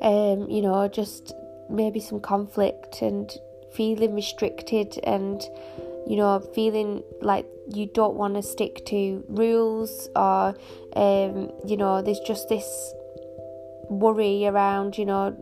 Um, 0.00 0.50
you 0.50 0.62
know, 0.62 0.88
just 0.88 1.32
maybe 1.70 2.00
some 2.00 2.20
conflict 2.20 3.02
and 3.02 3.30
feeling 3.74 4.14
restricted 4.14 4.98
and 5.04 5.42
you 6.06 6.16
know 6.16 6.40
feeling 6.54 7.02
like 7.20 7.46
you 7.68 7.86
don't 7.86 8.14
want 8.14 8.34
to 8.34 8.42
stick 8.42 8.84
to 8.86 9.24
rules 9.28 10.08
or 10.14 10.54
um, 10.96 11.50
you 11.64 11.76
know 11.76 12.02
there's 12.02 12.20
just 12.20 12.48
this 12.48 12.92
worry 13.92 14.46
around 14.46 14.98
you 14.98 15.04
know 15.04 15.36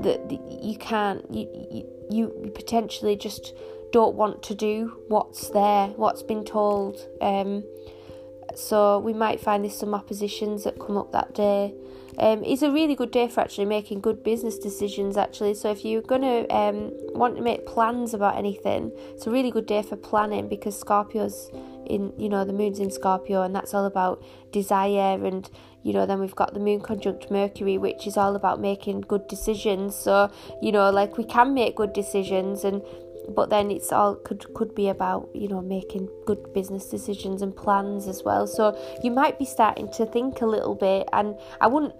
that 0.00 0.20
you 0.50 0.76
can't 0.78 1.24
you, 1.32 1.48
you, 1.70 2.32
you 2.44 2.52
potentially 2.54 3.16
just 3.16 3.54
don't 3.92 4.14
want 4.14 4.42
to 4.42 4.54
do 4.54 5.02
what's 5.08 5.50
there 5.50 5.88
what's 5.88 6.22
been 6.22 6.44
told. 6.44 6.98
Um, 7.20 7.64
so 8.54 8.98
we 8.98 9.12
might 9.14 9.40
find 9.40 9.64
there's 9.64 9.78
some 9.78 9.94
oppositions 9.94 10.64
that 10.64 10.78
come 10.78 10.96
up 10.96 11.12
that 11.12 11.34
day. 11.34 11.74
Um, 12.18 12.44
it's 12.44 12.60
a 12.60 12.70
really 12.70 12.94
good 12.94 13.10
day 13.10 13.26
for 13.28 13.40
actually 13.40 13.64
making 13.64 14.00
good 14.00 14.22
business 14.22 14.58
decisions 14.58 15.16
actually. 15.16 15.54
So 15.54 15.70
if 15.70 15.84
you're 15.84 16.02
to 16.02 16.46
um, 16.54 16.90
want 17.14 17.36
to 17.36 17.42
make 17.42 17.66
plans 17.66 18.12
about 18.12 18.36
anything 18.36 18.92
it's 19.14 19.26
a 19.26 19.30
really 19.30 19.50
good 19.50 19.66
day 19.66 19.82
for 19.82 19.96
planning 19.96 20.48
because 20.48 20.78
scorpio's 20.78 21.50
in 21.86 22.12
you 22.16 22.28
know 22.28 22.44
the 22.44 22.52
moon's 22.52 22.78
in 22.78 22.90
scorpio 22.90 23.42
and 23.42 23.54
that's 23.54 23.74
all 23.74 23.86
about 23.86 24.22
desire 24.50 25.24
and 25.24 25.50
you 25.82 25.92
know 25.92 26.06
then 26.06 26.20
we've 26.20 26.36
got 26.36 26.54
the 26.54 26.60
moon 26.60 26.80
conjunct 26.80 27.30
mercury 27.30 27.78
which 27.78 28.06
is 28.06 28.16
all 28.16 28.36
about 28.36 28.60
making 28.60 29.02
good 29.02 29.26
decisions. 29.28 29.96
So 29.96 30.30
you 30.60 30.72
know 30.72 30.90
like 30.90 31.18
we 31.18 31.24
can 31.24 31.54
make 31.54 31.76
good 31.76 31.92
decisions 31.92 32.64
and 32.64 32.82
but 33.28 33.50
then 33.50 33.70
it's 33.70 33.92
all 33.92 34.16
could 34.16 34.52
could 34.54 34.74
be 34.74 34.88
about 34.88 35.28
you 35.34 35.48
know 35.48 35.60
making 35.60 36.08
good 36.26 36.52
business 36.52 36.86
decisions 36.86 37.42
and 37.42 37.54
plans 37.54 38.06
as 38.06 38.22
well. 38.24 38.46
So 38.46 38.76
you 39.02 39.10
might 39.10 39.38
be 39.38 39.44
starting 39.44 39.90
to 39.92 40.06
think 40.06 40.40
a 40.40 40.46
little 40.46 40.74
bit 40.74 41.08
and 41.12 41.36
i 41.60 41.66
wouldn't 41.66 41.94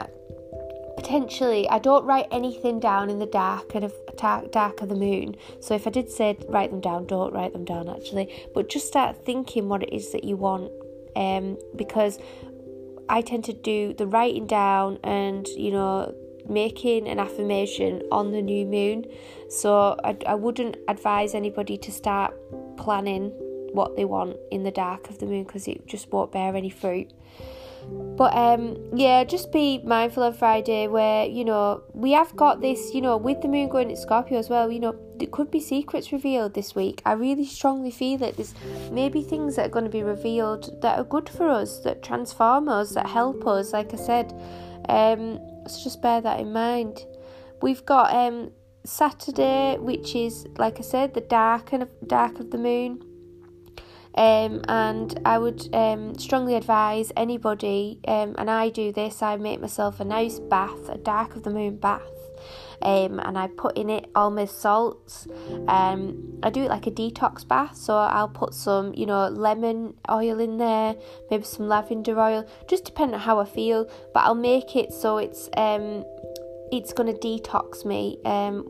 potentially 0.96 1.66
i 1.70 1.78
don't 1.78 2.04
write 2.04 2.26
anything 2.30 2.78
down 2.78 3.08
in 3.08 3.18
the 3.18 3.26
dark 3.26 3.74
and 3.74 3.84
of 3.84 3.94
dark 4.16 4.80
of 4.80 4.88
the 4.88 4.94
moon. 4.94 5.36
So 5.60 5.74
if 5.74 5.86
i 5.86 5.90
did 5.90 6.10
say 6.10 6.36
write 6.48 6.70
them 6.70 6.80
down 6.80 7.06
don't 7.06 7.32
write 7.32 7.52
them 7.52 7.64
down 7.64 7.88
actually. 7.88 8.32
But 8.54 8.68
just 8.68 8.86
start 8.86 9.24
thinking 9.24 9.68
what 9.68 9.82
it 9.82 9.92
is 9.92 10.12
that 10.12 10.24
you 10.24 10.36
want 10.36 10.70
um, 11.16 11.58
because 11.76 12.18
i 13.12 13.20
tend 13.20 13.44
to 13.44 13.52
do 13.52 13.94
the 13.94 14.06
writing 14.06 14.46
down 14.46 14.98
and 15.04 15.46
you 15.48 15.70
know 15.70 16.12
making 16.48 17.08
an 17.08 17.18
affirmation 17.18 18.02
on 18.10 18.32
the 18.32 18.42
new 18.42 18.66
moon. 18.66 19.04
So 19.48 19.96
I, 20.04 20.16
I 20.26 20.34
wouldn't 20.34 20.76
advise 20.88 21.34
anybody 21.34 21.76
to 21.78 21.92
start 21.92 22.34
planning 22.76 23.30
what 23.72 23.96
they 23.96 24.04
want 24.04 24.36
in 24.50 24.62
the 24.62 24.70
dark 24.70 25.08
of 25.08 25.18
the 25.18 25.26
moon 25.26 25.44
because 25.44 25.66
it 25.68 25.86
just 25.86 26.10
won't 26.12 26.32
bear 26.32 26.54
any 26.54 26.70
fruit. 26.70 27.10
But 28.16 28.34
um, 28.36 28.76
yeah, 28.94 29.24
just 29.24 29.52
be 29.52 29.80
mindful 29.84 30.22
of 30.22 30.38
Friday 30.38 30.86
where 30.86 31.26
you 31.26 31.44
know 31.44 31.82
we 31.92 32.12
have 32.12 32.36
got 32.36 32.60
this. 32.60 32.94
You 32.94 33.00
know, 33.00 33.16
with 33.16 33.40
the 33.40 33.48
moon 33.48 33.68
going 33.68 33.90
at 33.90 33.98
Scorpio 33.98 34.38
as 34.38 34.48
well. 34.48 34.70
You 34.70 34.80
know, 34.80 34.96
there 35.16 35.28
could 35.28 35.50
be 35.50 35.60
secrets 35.60 36.12
revealed 36.12 36.54
this 36.54 36.74
week. 36.74 37.02
I 37.06 37.12
really 37.12 37.46
strongly 37.46 37.90
feel 37.90 38.22
it. 38.22 38.36
There's 38.36 38.54
maybe 38.90 39.22
things 39.22 39.56
that 39.56 39.66
are 39.66 39.70
going 39.70 39.84
to 39.84 39.90
be 39.90 40.02
revealed 40.02 40.80
that 40.82 40.98
are 40.98 41.04
good 41.04 41.28
for 41.28 41.48
us, 41.48 41.80
that 41.80 42.02
transform 42.02 42.68
us, 42.68 42.94
that 42.94 43.06
help 43.06 43.46
us. 43.46 43.72
Like 43.72 43.94
I 43.94 43.96
said, 43.96 44.32
um, 44.88 45.38
so 45.66 45.82
just 45.82 46.02
bear 46.02 46.20
that 46.20 46.40
in 46.40 46.52
mind. 46.52 47.04
We've 47.62 47.84
got 47.86 48.14
um, 48.14 48.52
Saturday, 48.84 49.78
which 49.78 50.14
is 50.14 50.46
like 50.58 50.78
I 50.78 50.82
said, 50.82 51.14
the 51.14 51.20
dark 51.20 51.72
and 51.72 51.88
dark 52.06 52.40
of 52.40 52.50
the 52.50 52.58
moon. 52.58 53.02
Um, 54.14 54.62
and 54.68 55.18
I 55.24 55.38
would 55.38 55.74
um, 55.74 56.18
strongly 56.18 56.54
advise 56.54 57.12
anybody, 57.16 57.98
um, 58.06 58.34
and 58.36 58.50
I 58.50 58.68
do 58.68 58.92
this. 58.92 59.22
I 59.22 59.36
make 59.36 59.60
myself 59.60 60.00
a 60.00 60.04
nice 60.04 60.38
bath, 60.38 60.88
a 60.88 60.98
dark 60.98 61.34
of 61.34 61.44
the 61.44 61.50
moon 61.50 61.76
bath, 61.76 62.00
um, 62.82 63.20
and 63.20 63.38
I 63.38 63.46
put 63.46 63.76
in 63.76 63.88
it 63.88 64.10
all 64.14 64.30
my 64.30 64.44
salts. 64.44 65.26
Um, 65.66 66.38
I 66.42 66.50
do 66.50 66.62
it 66.62 66.68
like 66.68 66.86
a 66.86 66.90
detox 66.90 67.46
bath, 67.46 67.76
so 67.76 67.96
I'll 67.96 68.28
put 68.28 68.52
some, 68.52 68.92
you 68.94 69.06
know, 69.06 69.28
lemon 69.28 69.94
oil 70.10 70.40
in 70.40 70.58
there, 70.58 70.94
maybe 71.30 71.44
some 71.44 71.68
lavender 71.68 72.18
oil, 72.20 72.46
just 72.68 72.84
depending 72.84 73.14
on 73.14 73.20
how 73.20 73.38
I 73.38 73.46
feel. 73.46 73.90
But 74.12 74.24
I'll 74.24 74.34
make 74.34 74.76
it 74.76 74.92
so 74.92 75.18
it's 75.18 75.48
um, 75.56 76.04
it's 76.70 76.92
gonna 76.92 77.14
detox 77.14 77.86
me. 77.86 78.18
Um, 78.26 78.68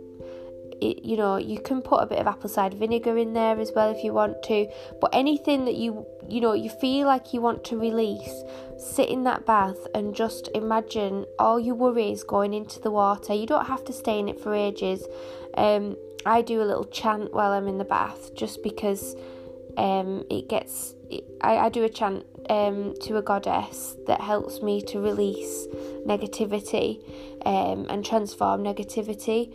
it, 0.82 1.04
you 1.04 1.16
know 1.16 1.36
you 1.36 1.60
can 1.60 1.80
put 1.80 2.02
a 2.02 2.06
bit 2.06 2.18
of 2.18 2.26
apple 2.26 2.48
cider 2.48 2.76
vinegar 2.76 3.16
in 3.16 3.32
there 3.32 3.58
as 3.60 3.72
well 3.74 3.90
if 3.90 4.02
you 4.04 4.12
want 4.12 4.42
to 4.42 4.66
but 5.00 5.10
anything 5.14 5.64
that 5.64 5.76
you 5.76 6.06
you 6.28 6.40
know 6.40 6.52
you 6.52 6.68
feel 6.68 7.06
like 7.06 7.32
you 7.32 7.40
want 7.40 7.64
to 7.64 7.78
release 7.78 8.42
sit 8.82 9.08
in 9.08 9.22
that 9.24 9.46
bath 9.46 9.86
and 9.94 10.14
just 10.14 10.48
imagine 10.54 11.24
all 11.38 11.60
your 11.60 11.76
worries 11.76 12.24
going 12.24 12.52
into 12.52 12.80
the 12.80 12.90
water. 12.90 13.32
You 13.32 13.46
don't 13.46 13.66
have 13.66 13.84
to 13.84 13.92
stay 13.92 14.18
in 14.18 14.28
it 14.28 14.40
for 14.40 14.54
ages. 14.54 15.06
Um, 15.54 15.96
i 16.24 16.40
do 16.40 16.62
a 16.62 16.64
little 16.64 16.84
chant 16.84 17.32
while 17.32 17.50
i'm 17.52 17.66
in 17.66 17.78
the 17.78 17.84
bath 17.84 18.34
just 18.34 18.62
because 18.62 19.16
um, 19.76 20.24
it 20.30 20.48
gets 20.48 20.94
I, 21.40 21.56
I 21.56 21.68
do 21.70 21.82
a 21.84 21.88
chant 21.88 22.26
um, 22.50 22.94
to 23.02 23.16
a 23.16 23.22
goddess 23.22 23.96
that 24.06 24.20
helps 24.20 24.62
me 24.62 24.82
to 24.82 25.00
release 25.00 25.66
negativity 26.06 27.02
um, 27.46 27.86
and 27.88 28.04
transform 28.04 28.62
negativity 28.62 29.54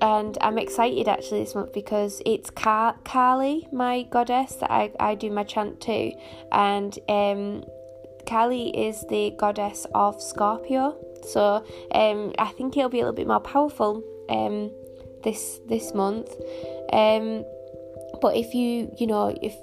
and 0.00 0.36
I'm 0.40 0.58
excited 0.58 1.08
actually 1.08 1.40
this 1.40 1.54
month 1.54 1.72
because 1.72 2.20
it's 2.26 2.50
Car- 2.50 2.96
Kali, 3.04 3.66
my 3.72 4.02
goddess, 4.04 4.56
that 4.56 4.70
I, 4.70 4.92
I 5.00 5.14
do 5.14 5.30
my 5.30 5.44
chant 5.44 5.80
to, 5.82 6.12
and 6.52 6.98
um, 7.08 7.64
Kali 8.26 8.68
is 8.76 9.04
the 9.08 9.34
goddess 9.38 9.86
of 9.94 10.20
Scorpio, 10.20 10.96
so 11.22 11.64
um, 11.92 12.32
I 12.38 12.48
think 12.52 12.76
it'll 12.76 12.90
be 12.90 13.00
a 13.00 13.02
little 13.02 13.14
bit 13.14 13.26
more 13.26 13.40
powerful 13.40 14.02
um, 14.28 14.70
this 15.22 15.60
this 15.68 15.94
month. 15.94 16.30
Um, 16.92 17.44
but 18.20 18.36
if 18.36 18.54
you 18.54 18.92
you 18.98 19.06
know 19.06 19.36
if 19.42 19.54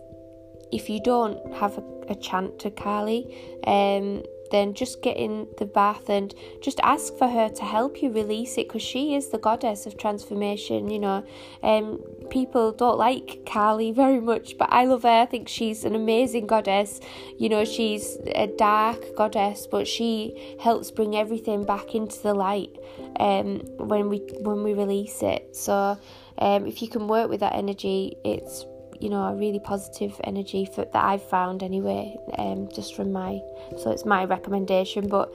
if 0.72 0.90
you 0.90 1.00
don't 1.04 1.54
have 1.54 1.78
a, 1.78 1.84
a 2.10 2.16
chant 2.16 2.60
to 2.60 2.72
Kali, 2.72 3.26
um, 3.68 4.24
then 4.54 4.74
just 4.76 5.02
get 5.02 5.18
in 5.18 5.48
the 5.58 5.66
bath 5.66 6.10
and 6.10 6.34
just 6.62 6.80
ask 6.82 7.18
for 7.18 7.28
her 7.28 7.50
to 7.50 7.64
help 7.64 8.02
you 8.02 8.12
release 8.12 8.58
it 8.58 8.68
because 8.68 8.84
she 8.84 9.16
is 9.16 9.30
the 9.30 9.40
goddess 9.40 9.86
of 9.88 9.98
transformation. 9.98 10.90
You 10.90 11.00
know, 11.00 11.26
um, 11.64 12.00
people 12.30 12.72
don't 12.72 12.98
like 12.98 13.46
Kali 13.46 13.92
very 14.04 14.22
much, 14.22 14.58
but 14.58 14.70
I 14.72 14.86
love 14.86 15.04
her. 15.04 15.22
I 15.22 15.26
think 15.26 15.50
she's 15.50 15.84
an 15.84 15.96
amazing 15.96 16.46
goddess. 16.46 17.00
You 17.38 17.50
know, 17.50 17.66
she's 17.66 18.18
a 18.36 18.48
dark 18.48 19.16
goddess, 19.16 19.68
but 19.70 19.88
she 19.88 20.56
helps 20.62 20.92
bring 20.92 21.16
everything 21.16 21.66
back 21.66 21.96
into 21.96 22.22
the 22.22 22.36
light 22.36 22.78
um, 23.20 23.60
when 23.78 24.08
we 24.10 24.20
when 24.42 24.64
we 24.64 24.74
release 24.74 25.22
it. 25.24 25.56
So. 25.56 25.98
Um, 26.40 26.66
if 26.66 26.82
you 26.82 26.88
can 26.88 27.08
work 27.08 27.30
with 27.30 27.42
that 27.42 27.54
energy, 27.54 28.18
it's 28.26 28.66
you 29.04 29.10
know 29.10 29.24
a 29.24 29.36
really 29.36 29.60
positive 29.60 30.20
energy 30.24 30.64
for, 30.64 30.86
that 30.86 31.04
I've 31.04 31.22
found 31.22 31.62
anyway 31.62 32.16
um, 32.38 32.70
just 32.74 32.96
from 32.96 33.12
my 33.12 33.42
so 33.78 33.92
it's 33.92 34.06
my 34.06 34.24
recommendation 34.24 35.10
but 35.10 35.34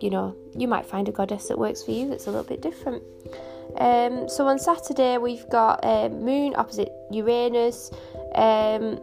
you 0.00 0.08
know 0.08 0.34
you 0.56 0.66
might 0.66 0.86
find 0.86 1.06
a 1.06 1.12
goddess 1.12 1.48
that 1.48 1.58
works 1.58 1.82
for 1.82 1.90
you 1.90 2.08
that's 2.08 2.26
a 2.26 2.30
little 2.30 2.44
bit 2.44 2.62
different 2.62 3.02
um, 3.76 4.26
so 4.26 4.46
on 4.46 4.58
Saturday 4.58 5.18
we've 5.18 5.48
got 5.50 5.84
um, 5.84 6.24
moon 6.24 6.54
opposite 6.56 6.90
Uranus 7.12 7.90
um, 8.36 8.98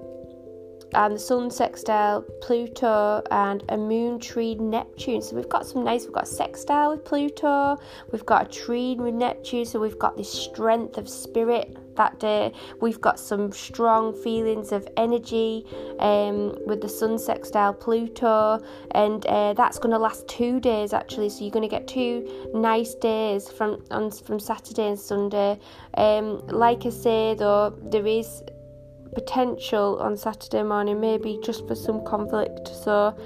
and 0.93 1.15
the 1.15 1.19
sun 1.19 1.51
sextile 1.51 2.23
Pluto 2.41 3.21
and 3.29 3.63
a 3.69 3.77
moon 3.77 4.19
trine 4.19 4.69
Neptune. 4.69 5.21
So 5.21 5.35
we've 5.35 5.49
got 5.49 5.67
some 5.67 5.83
nice, 5.83 6.05
we've 6.05 6.13
got 6.13 6.23
a 6.23 6.27
sextile 6.27 6.91
with 6.91 7.03
Pluto, 7.03 7.77
we've 8.11 8.25
got 8.25 8.47
a 8.47 8.49
trine 8.49 8.97
with 9.03 9.13
Neptune, 9.13 9.65
so 9.65 9.79
we've 9.79 9.99
got 9.99 10.15
this 10.15 10.31
strength 10.31 10.97
of 10.97 11.09
spirit 11.09 11.75
that 11.97 12.19
day. 12.19 12.53
We've 12.81 12.99
got 13.01 13.19
some 13.19 13.51
strong 13.51 14.13
feelings 14.23 14.71
of 14.71 14.87
energy 14.97 15.65
um, 15.99 16.57
with 16.65 16.81
the 16.81 16.89
sun 16.89 17.19
sextile 17.19 17.73
Pluto, 17.73 18.63
and 18.91 19.25
uh, 19.25 19.53
that's 19.53 19.77
going 19.77 19.91
to 19.91 19.99
last 19.99 20.27
two 20.27 20.59
days 20.59 20.93
actually. 20.93 21.29
So 21.29 21.41
you're 21.41 21.51
going 21.51 21.69
to 21.69 21.75
get 21.75 21.87
two 21.87 22.49
nice 22.53 22.95
days 22.95 23.49
from 23.49 23.83
on 23.91 24.11
from 24.11 24.39
Saturday 24.39 24.87
and 24.87 24.99
Sunday. 24.99 25.59
Um, 25.95 26.45
like 26.47 26.85
I 26.85 26.89
say 26.89 27.35
though, 27.37 27.77
there 27.81 28.07
is 28.07 28.41
potential 29.17 29.97
on 29.99 30.15
Saturday 30.15 30.63
morning, 30.63 30.99
maybe 30.99 31.39
just 31.43 31.67
for 31.67 31.75
some 31.75 32.03
conflict. 32.05 32.67
So, 32.67 33.17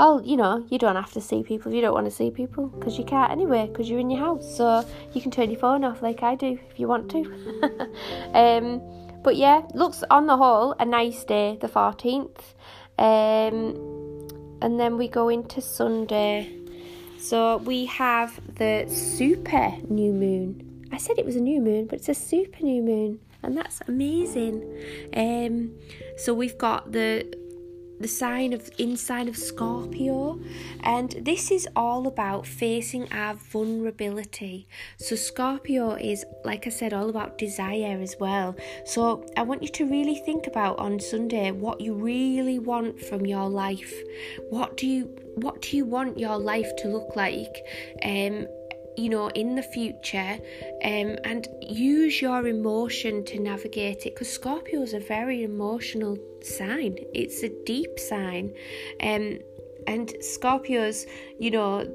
oh, 0.00 0.18
you 0.24 0.34
know, 0.34 0.64
you 0.70 0.78
don't 0.78 0.96
have 0.96 1.12
to 1.12 1.20
see 1.20 1.42
people 1.42 1.70
if 1.70 1.76
you 1.76 1.82
don't 1.82 1.92
want 1.92 2.06
to 2.06 2.10
see 2.10 2.30
people 2.30 2.68
because 2.68 2.98
you 2.98 3.04
can't 3.04 3.30
anyway 3.30 3.68
because 3.70 3.88
you're 3.88 4.00
in 4.00 4.08
your 4.08 4.18
house. 4.18 4.56
So 4.56 4.82
you 5.12 5.20
can 5.20 5.30
turn 5.30 5.50
your 5.50 5.60
phone 5.60 5.84
off 5.84 6.00
like 6.00 6.22
I 6.22 6.34
do 6.34 6.58
if 6.70 6.80
you 6.80 6.88
want 6.88 7.10
to. 7.10 7.20
um, 8.34 8.80
but 9.22 9.36
yeah, 9.36 9.60
looks 9.74 10.02
on 10.10 10.26
the 10.26 10.38
whole 10.38 10.74
a 10.78 10.86
nice 10.86 11.22
day, 11.24 11.58
the 11.60 11.68
14th. 11.68 12.40
Um, 12.98 13.76
and 14.62 14.80
then 14.80 14.96
we 14.96 15.06
go 15.06 15.28
into 15.28 15.60
Sunday. 15.60 16.50
So 17.18 17.58
we 17.58 17.84
have 17.84 18.40
the 18.54 18.86
super 18.88 19.76
new 19.90 20.14
moon. 20.14 20.88
I 20.92 20.96
said 20.96 21.18
it 21.18 21.26
was 21.26 21.36
a 21.36 21.40
new 21.40 21.60
moon, 21.60 21.84
but 21.86 21.98
it's 21.98 22.08
a 22.08 22.14
super 22.14 22.62
new 22.62 22.82
moon 22.82 23.20
and 23.42 23.56
that's 23.56 23.80
amazing. 23.88 24.62
Um, 25.14 25.72
so 26.16 26.34
we've 26.34 26.58
got 26.58 26.92
the 26.92 27.32
the 28.00 28.08
sign 28.08 28.52
of 28.54 28.70
inside 28.78 29.28
of 29.28 29.36
Scorpio, 29.36 30.40
and 30.82 31.10
this 31.20 31.50
is 31.50 31.68
all 31.76 32.06
about 32.06 32.46
facing 32.46 33.12
our 33.12 33.34
vulnerability. 33.34 34.66
So, 34.96 35.14
Scorpio 35.16 35.92
is, 35.92 36.24
like 36.44 36.66
I 36.66 36.70
said, 36.70 36.94
all 36.94 37.10
about 37.10 37.36
desire 37.36 37.98
as 38.00 38.16
well. 38.18 38.56
So, 38.86 39.26
I 39.36 39.42
want 39.42 39.62
you 39.62 39.68
to 39.68 39.84
really 39.86 40.16
think 40.16 40.46
about 40.46 40.78
on 40.78 40.98
Sunday 40.98 41.50
what 41.50 41.80
you 41.80 41.94
really 41.94 42.58
want 42.58 43.00
from 43.00 43.26
your 43.26 43.48
life. 43.48 43.94
What 44.48 44.76
do 44.78 44.86
you 44.86 45.14
what 45.36 45.62
do 45.62 45.76
you 45.76 45.84
want 45.84 46.18
your 46.18 46.38
life 46.38 46.74
to 46.78 46.88
look 46.88 47.14
like? 47.16 47.54
Um, 48.02 48.46
you 48.96 49.08
know, 49.08 49.28
in 49.28 49.54
the 49.54 49.62
future, 49.62 50.38
um, 50.84 51.16
and 51.24 51.48
use 51.62 52.20
your 52.20 52.46
emotion 52.46 53.24
to 53.24 53.38
navigate 53.38 54.04
it. 54.06 54.14
Because 54.14 54.30
Scorpio 54.30 54.82
is 54.82 54.94
a 54.94 55.00
very 55.00 55.42
emotional 55.42 56.18
sign. 56.44 56.96
It's 57.14 57.42
a 57.42 57.50
deep 57.64 57.98
sign, 57.98 58.54
um, 59.02 59.38
and 59.86 60.08
Scorpios, 60.20 61.06
you 61.38 61.50
know, 61.50 61.86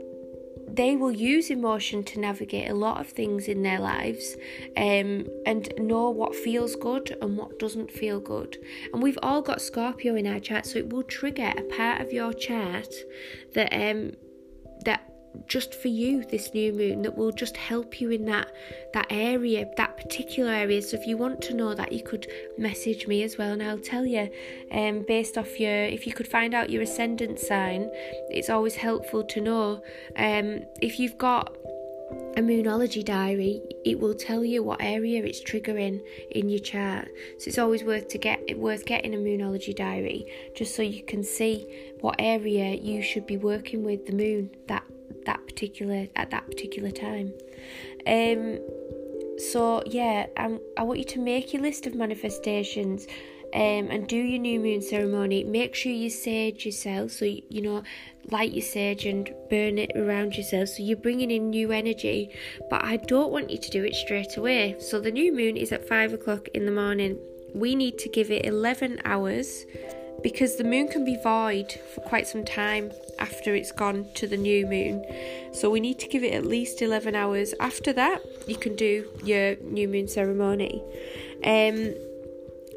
they 0.68 0.96
will 0.96 1.12
use 1.12 1.50
emotion 1.50 2.04
to 2.04 2.20
navigate 2.20 2.70
a 2.70 2.74
lot 2.74 3.00
of 3.00 3.08
things 3.08 3.48
in 3.48 3.62
their 3.62 3.80
lives 3.80 4.36
um, 4.76 5.28
and 5.46 5.72
know 5.78 6.10
what 6.10 6.36
feels 6.36 6.76
good 6.76 7.16
and 7.22 7.38
what 7.38 7.60
doesn't 7.60 7.92
feel 7.92 8.20
good. 8.20 8.58
And 8.92 9.02
we've 9.02 9.20
all 9.22 9.42
got 9.42 9.62
Scorpio 9.62 10.16
in 10.16 10.28
our 10.28 10.40
chart, 10.40 10.66
so 10.66 10.80
it 10.80 10.90
will 10.90 11.04
trigger 11.04 11.54
a 11.56 11.62
part 11.62 12.02
of 12.02 12.12
your 12.12 12.34
chart 12.34 12.94
that 13.54 13.72
um, 13.72 14.14
just 15.48 15.74
for 15.74 15.88
you 15.88 16.24
this 16.24 16.54
new 16.54 16.74
moon 16.74 17.02
that 17.04 17.16
will 17.16 17.32
just 17.32 17.58
help 17.58 18.00
you 18.02 18.12
in 18.12 18.26
that 18.26 18.52
that 18.94 19.08
area 19.10 19.68
that 19.78 19.98
particular 19.98 20.52
area. 20.52 20.82
So 20.82 20.98
if 20.98 21.06
you 21.06 21.18
want 21.18 21.42
to 21.44 21.54
know 21.54 21.74
that 21.74 21.92
you 21.92 22.04
could 22.04 22.28
message 22.58 23.08
me 23.08 23.24
as 23.24 23.38
well 23.38 23.52
and 23.52 23.64
I'll 23.64 23.78
tell 23.78 24.06
you 24.06 24.30
um 24.72 25.06
based 25.08 25.38
off 25.38 25.60
your 25.60 25.86
if 25.86 26.08
you 26.08 26.14
could 26.14 26.28
find 26.28 26.54
out 26.54 26.70
your 26.70 26.84
ascendant 26.84 27.40
sign 27.40 27.90
it's 28.30 28.50
always 28.50 28.76
helpful 28.76 29.24
to 29.24 29.42
know. 29.42 29.82
Um 30.18 30.62
if 30.82 31.00
you've 31.00 31.18
got 31.18 31.56
a 32.38 32.42
moonology 32.42 33.04
diary 33.04 33.62
it 33.86 34.00
will 34.00 34.14
tell 34.14 34.44
you 34.44 34.62
what 34.64 34.82
area 34.82 35.24
it's 35.24 35.44
triggering 35.44 36.02
in 36.32 36.50
your 36.50 36.60
chart. 36.60 37.08
So 37.40 37.48
it's 37.48 37.58
always 37.58 37.84
worth 37.84 38.08
to 38.10 38.18
get 38.18 38.58
worth 38.58 38.86
getting 38.86 39.14
a 39.14 39.18
moonology 39.18 39.76
diary 39.76 40.26
just 40.56 40.76
so 40.76 40.82
you 40.82 41.04
can 41.04 41.24
see 41.24 41.68
what 42.02 42.16
area 42.20 42.76
you 42.76 43.02
should 43.02 43.26
be 43.26 43.38
working 43.38 43.84
with 43.84 44.06
the 44.06 44.14
moon 44.14 44.50
that 44.68 44.84
that 45.26 45.46
particular 45.46 46.08
at 46.16 46.32
that 46.32 46.46
particular 46.48 46.92
time. 46.92 47.34
Um, 48.08 48.60
so 49.38 49.84
yeah, 49.86 50.28
I'm, 50.38 50.60
I 50.78 50.84
want 50.84 51.00
you 51.00 51.06
to 51.06 51.20
make 51.20 51.54
your 51.54 51.62
list 51.62 51.86
of 51.88 51.96
manifestations. 51.96 53.08
Um, 53.54 53.90
and 53.90 54.06
do 54.06 54.18
your 54.18 54.40
new 54.40 54.60
moon 54.60 54.82
ceremony. 54.82 55.46
Make 55.46 55.76
sure 55.76 55.90
you 55.90 56.10
sage 56.10 56.66
yourself, 56.66 57.12
so 57.12 57.24
you, 57.24 57.42
you 57.48 57.62
know, 57.62 57.84
light 58.30 58.52
your 58.52 58.64
sage 58.64 59.06
and 59.06 59.34
burn 59.50 59.78
it 59.78 59.92
around 59.96 60.36
yourself. 60.36 60.70
So 60.70 60.84
you're 60.84 60.98
bringing 60.98 61.32
in 61.32 61.52
new 61.52 61.72
energy. 61.72 62.36
But 62.70 62.84
I 62.84 62.98
don't 62.98 63.32
want 63.32 63.50
you 63.50 63.58
to 63.58 63.70
do 63.70 63.86
it 63.86 63.96
straight 63.96 64.36
away. 64.36 64.76
So 64.80 65.00
the 65.00 65.12
new 65.12 65.34
moon 65.34 65.56
is 65.56 65.72
at 65.72 65.88
five 65.88 66.12
o'clock 66.12 66.50
in 66.50 66.66
the 66.66 66.72
morning. 66.72 67.18
We 67.54 67.76
need 67.76 67.98
to 68.00 68.10
give 68.10 68.30
it 68.30 68.46
11 68.46 69.00
hours 69.06 69.66
because 70.22 70.56
the 70.56 70.64
moon 70.64 70.88
can 70.88 71.06
be 71.06 71.18
void 71.22 71.80
for 71.94 72.02
quite 72.02 72.28
some 72.28 72.44
time 72.44 72.92
after 73.20 73.56
it's 73.56 73.72
gone 73.72 74.08
to 74.16 74.28
the 74.28 74.38
new 74.38 74.66
moon. 74.66 75.06
So 75.54 75.70
we 75.70 75.80
need 75.80 76.00
to 76.00 76.08
give 76.08 76.24
it 76.24 76.34
at 76.34 76.46
least 76.46 76.82
11 76.82 77.16
hours. 77.16 77.54
After 77.60 77.94
that, 77.94 78.22
you 78.48 78.56
can 78.56 78.76
do 78.76 79.08
your 79.24 79.56
new 79.58 79.88
moon 79.88 80.08
ceremony. 80.08 80.84
Um, 81.44 81.96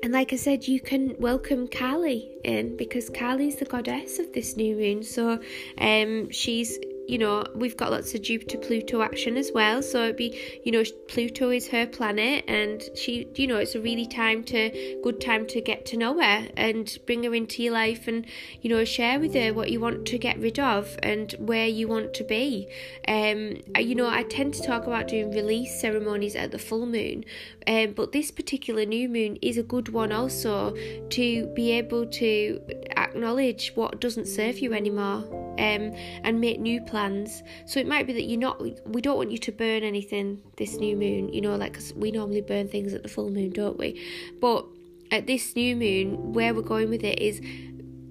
and 0.03 0.13
like 0.13 0.33
I 0.33 0.37
said, 0.37 0.69
you 0.69 0.81
can 0.81 1.17
welcome 1.19 1.67
Kali 1.67 2.31
in 2.45 2.77
because 2.77 3.11
Kali 3.11 3.49
is 3.49 3.57
the 3.57 3.65
goddess 3.65 4.19
of 4.19 4.33
this 4.33 4.57
new 4.57 4.77
moon. 4.77 5.03
So 5.03 5.41
um, 5.79 6.31
she's 6.31 6.79
you 7.09 7.17
know, 7.17 7.43
we've 7.55 7.77
got 7.77 7.91
lots 7.91 8.15
of 8.15 8.21
Jupiter 8.21 8.59
Pluto 8.59 9.01
action 9.01 9.39
as 9.39 9.51
well. 9.51 9.83
So 9.83 10.05
it'd 10.05 10.17
be, 10.17 10.39
you 10.63 10.71
know, 10.71 10.85
Pluto 11.09 11.49
is 11.49 11.67
her 11.69 11.87
planet, 11.87 12.45
and 12.47 12.83
she, 12.95 13.27
you 13.35 13.47
know, 13.47 13.57
it's 13.57 13.75
a 13.75 13.81
really 13.81 14.07
time 14.07 14.45
to 14.45 15.01
good 15.03 15.19
time 15.19 15.47
to 15.47 15.63
get 15.63 15.87
to 15.87 15.97
know 15.97 16.21
her 16.21 16.49
and 16.55 16.99
bring 17.07 17.25
her 17.25 17.35
into 17.35 17.63
your 17.63 17.73
life, 17.73 18.07
and 18.07 18.27
you 18.61 18.69
know, 18.69 18.85
share 18.85 19.19
with 19.19 19.33
her 19.35 19.55
what 19.55 19.71
you 19.71 19.81
want 19.81 20.05
to 20.07 20.19
get 20.19 20.39
rid 20.39 20.59
of 20.59 20.99
and 21.03 21.35
where 21.39 21.67
you 21.67 21.89
want 21.89 22.13
to 22.13 22.25
be. 22.25 22.69
Um, 23.09 23.63
you 23.79 23.95
know, 23.95 24.09
I 24.09 24.25
tend 24.25 24.53
to 24.55 24.63
talk 24.63 24.87
about 24.87 25.09
doing 25.09 25.31
release 25.31 25.81
ceremonies 25.81 26.37
at 26.37 26.51
the 26.51 26.59
full 26.59 26.85
moon, 26.85 27.25
um, 27.67 27.93
but 27.93 28.13
this 28.13 28.31
particular 28.31 28.85
new 28.85 29.09
moon 29.09 29.39
is 29.41 29.57
a 29.57 29.63
good 29.63 29.89
one 29.89 30.13
also 30.13 30.77
to 31.09 31.47
be 31.55 31.73
able 31.73 32.05
to 32.05 32.61
acknowledge 32.99 33.73
what 33.75 33.99
doesn't 33.99 34.27
serve 34.27 34.59
you 34.59 34.75
anymore 34.75 35.48
um, 35.59 35.95
and 36.23 36.41
make 36.41 36.61
new 36.61 36.81
plans. 36.81 37.43
So 37.67 37.81
it 37.81 37.87
might 37.87 38.07
be 38.07 38.13
that 38.15 38.25
you're 38.25 38.41
not, 38.41 38.61
we 38.87 39.01
don't 39.01 39.17
want 39.17 39.31
you 39.31 39.39
to 39.39 39.53
burn 39.53 39.83
anything 39.83 40.41
this 40.57 40.77
new 40.77 40.97
moon, 40.97 41.33
you 41.33 41.41
know, 41.41 41.57
like 41.57 41.73
because 41.73 41.93
we 41.95 42.11
normally 42.11 42.41
burn 42.41 42.69
things 42.69 42.95
at 42.95 43.03
the 43.03 43.09
full 43.09 43.31
moon, 43.31 43.51
don't 43.51 43.79
we? 43.79 44.01
But 44.41 44.65
at 45.11 45.27
this 45.27 45.57
new 45.57 45.77
moon, 45.77 46.33
where 46.33 46.55
we're 46.55 46.63
going 46.63 46.91
with 46.91 47.03
it 47.03 47.19
is 47.21 47.41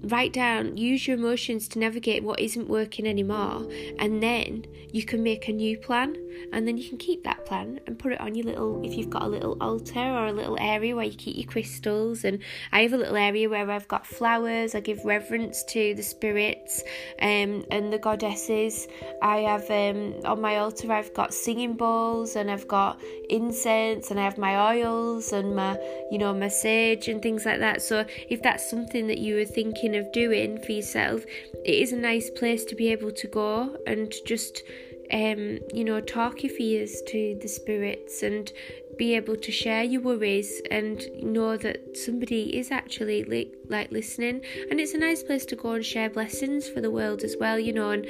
write 0.04 0.34
down, 0.34 0.78
use 0.78 1.08
your 1.08 1.18
emotions 1.18 1.68
to 1.70 1.80
navigate 1.80 2.24
what 2.24 2.40
isn't 2.40 2.68
working 2.68 3.08
anymore, 3.08 3.68
and 4.00 4.22
then 4.22 4.66
you 4.92 5.04
can 5.04 5.24
make 5.24 5.48
a 5.48 5.52
new 5.52 5.78
plan, 5.78 6.16
and 6.54 6.68
then 6.68 6.78
you 6.78 6.88
can 6.88 6.98
keep 6.98 7.24
that 7.24 7.46
plan 7.46 7.80
and 7.88 7.98
put 7.98 8.12
it 8.14 8.22
on 8.22 8.36
your 8.36 8.46
little, 8.46 8.82
if 8.86 8.94
you've 8.94 9.10
got 9.10 9.24
a 9.24 9.28
little 9.28 9.58
altar 9.60 10.00
or 10.00 10.28
a 10.28 10.32
little 10.32 10.58
area 10.60 10.96
where 10.96 11.06
you 11.06 11.16
keep 11.16 11.36
your 11.36 11.48
crystals. 11.48 12.24
And 12.24 12.40
I 12.72 12.84
have 12.84 12.94
a 12.94 12.98
little 12.98 13.18
area 13.18 13.50
where 13.50 13.70
I've 13.70 13.88
got 13.88 14.06
flowers, 14.06 14.76
I 14.76 14.80
give 14.80 15.04
reverence 15.04 15.64
to 15.66 15.94
the 15.96 16.04
spirits 16.04 16.84
um, 17.22 17.66
and 17.72 17.92
the 17.92 17.98
goddesses. 17.98 18.88
I 19.22 19.38
have 19.40 19.70
um, 19.70 20.14
on 20.26 20.42
my 20.42 20.58
altar, 20.58 20.92
I've 20.92 21.14
got 21.14 21.34
singing 21.34 21.74
bowls, 21.74 22.36
and 22.36 22.50
I've 22.50 22.68
got 22.68 23.02
incense, 23.30 24.12
and 24.12 24.20
I 24.20 24.24
have 24.24 24.38
my 24.38 24.74
oils 24.74 25.34
and 25.34 25.56
my, 25.56 25.78
you 26.12 26.18
know, 26.18 26.34
my 26.34 26.48
sage 26.48 27.08
and 27.08 27.22
things 27.22 27.46
like 27.46 27.60
that. 27.60 27.82
So 27.82 28.06
if 28.30 28.42
that's 28.42 28.70
something 28.70 29.08
that 29.08 29.18
you 29.18 29.36
were 29.36 29.46
thinking, 29.46 29.87
thinking 29.88 30.06
of 30.06 30.12
doing 30.12 30.60
for 30.60 30.71
yourself, 30.71 31.23
it 31.65 31.76
is 31.76 31.91
a 31.91 31.95
nice 31.95 32.30
place 32.30 32.65
to 32.65 32.76
be 32.76 32.91
able 32.91 33.12
to 33.12 33.28
go 33.28 33.78
and 33.86 34.13
just, 34.26 34.63
um, 35.12 35.60
you 35.73 35.84
know, 35.84 36.02
talk 36.02 36.43
your 36.43 36.54
fears 36.54 37.02
to 37.08 37.38
the 37.41 37.47
spirits 37.47 38.23
and 38.23 38.52
be 38.97 39.15
able 39.15 39.36
to 39.36 39.52
share 39.52 39.84
your 39.84 40.02
worries 40.02 40.62
and 40.71 41.06
know 41.21 41.56
that 41.56 41.95
somebody 41.95 42.58
is 42.58 42.71
actually 42.71 43.23
li- 43.23 43.54
like 43.69 43.91
listening. 43.91 44.41
And 44.69 44.80
it's 44.80 44.93
a 44.93 44.97
nice 44.97 45.23
place 45.23 45.45
to 45.45 45.56
go 45.56 45.71
and 45.71 45.86
share 45.86 46.10
blessings 46.10 46.67
for 46.67 46.82
the 46.82 46.91
world 46.91 47.23
as 47.23 47.36
well, 47.39 47.60
you 47.60 47.73
know, 47.73 47.91
and 47.91 48.06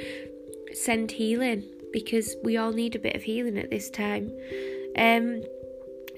send 0.74 1.12
healing 1.12 1.62
because 1.92 2.36
we 2.42 2.56
all 2.56 2.72
need 2.72 2.96
a 2.96 2.98
bit 2.98 3.14
of 3.14 3.22
healing 3.22 3.58
at 3.58 3.70
this 3.70 3.88
time. 3.90 4.32
Um, 4.96 5.42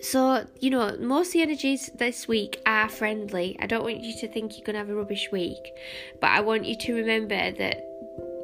so, 0.02 0.46
you 0.58 0.70
know, 0.70 0.96
most 0.98 1.28
of 1.28 1.32
the 1.34 1.42
energies 1.42 1.90
this 1.94 2.26
week 2.26 2.60
are 2.66 2.88
friendly. 2.88 3.56
I 3.60 3.66
don't 3.66 3.82
want 3.82 4.00
you 4.00 4.18
to 4.20 4.28
think 4.28 4.56
you're 4.56 4.64
going 4.64 4.74
to 4.74 4.78
have 4.78 4.90
a 4.90 4.94
rubbish 4.94 5.28
week, 5.30 5.72
but 6.20 6.30
I 6.30 6.40
want 6.40 6.64
you 6.64 6.76
to 6.76 6.94
remember 6.94 7.50
that, 7.52 7.84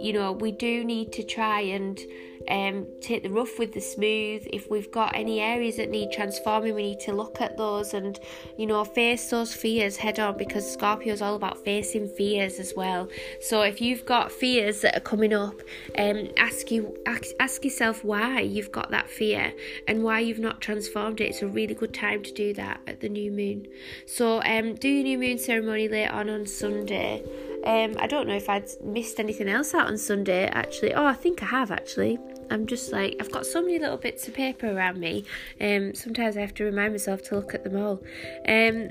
you 0.00 0.12
know, 0.12 0.32
we 0.32 0.52
do 0.52 0.84
need 0.84 1.12
to 1.12 1.22
try 1.22 1.60
and 1.60 1.98
um, 2.48 2.86
take 3.00 3.22
the 3.22 3.30
rough 3.30 3.58
with 3.58 3.72
the 3.72 3.80
smooth. 3.80 4.46
If 4.52 4.70
we've 4.70 4.90
got 4.90 5.16
any 5.16 5.40
areas 5.40 5.76
that 5.76 5.90
need 5.90 6.12
transforming, 6.12 6.74
we 6.74 6.82
need 6.82 7.00
to 7.00 7.12
look 7.12 7.40
at 7.40 7.56
those 7.56 7.94
and, 7.94 8.18
you 8.56 8.66
know, 8.66 8.84
face 8.84 9.30
those 9.30 9.54
fears 9.54 9.96
head 9.96 10.18
on 10.18 10.36
because 10.36 10.70
Scorpio 10.70 11.12
is 11.12 11.22
all 11.22 11.34
about 11.34 11.64
facing 11.64 12.08
fears 12.08 12.58
as 12.58 12.74
well. 12.76 13.08
So 13.40 13.62
if 13.62 13.80
you've 13.80 14.04
got 14.04 14.32
fears 14.32 14.80
that 14.82 14.96
are 14.96 15.00
coming 15.00 15.32
up, 15.32 15.60
um, 15.98 16.28
ask 16.36 16.70
you 16.70 16.96
ask, 17.06 17.30
ask 17.40 17.64
yourself 17.64 18.04
why 18.04 18.40
you've 18.40 18.72
got 18.72 18.90
that 18.90 19.08
fear 19.10 19.52
and 19.88 20.02
why 20.02 20.20
you've 20.20 20.38
not 20.38 20.60
transformed 20.60 21.20
it. 21.20 21.30
It's 21.30 21.42
a 21.42 21.48
really 21.48 21.74
good 21.74 21.94
time 21.94 22.22
to 22.22 22.32
do 22.32 22.52
that 22.54 22.80
at 22.86 23.00
the 23.00 23.08
new 23.08 23.30
moon. 23.30 23.66
So 24.06 24.42
um, 24.42 24.74
do 24.74 24.88
your 24.88 25.04
new 25.04 25.18
moon 25.18 25.38
ceremony 25.38 25.88
later 25.88 26.12
on 26.12 26.30
on 26.30 26.46
Sunday. 26.46 27.22
Um, 27.64 27.96
I 27.98 28.06
don't 28.06 28.28
know 28.28 28.36
if 28.36 28.48
I'd 28.48 28.68
missed 28.82 29.18
anything 29.18 29.48
else 29.48 29.74
out 29.74 29.88
on 29.88 29.98
Sunday 29.98 30.46
actually. 30.46 30.94
Oh, 30.94 31.04
I 31.04 31.14
think 31.14 31.42
I 31.42 31.46
have 31.46 31.70
actually. 31.70 32.18
I'm 32.50 32.66
just 32.66 32.92
like 32.92 33.16
I've 33.20 33.32
got 33.32 33.46
so 33.46 33.60
many 33.62 33.78
little 33.78 33.96
bits 33.96 34.28
of 34.28 34.34
paper 34.34 34.70
around 34.70 34.98
me. 34.98 35.24
Um, 35.60 35.94
sometimes 35.94 36.36
I 36.36 36.40
have 36.40 36.54
to 36.54 36.64
remind 36.64 36.92
myself 36.92 37.22
to 37.24 37.36
look 37.36 37.54
at 37.54 37.64
them 37.64 37.76
all. 37.76 38.02
Um, 38.48 38.90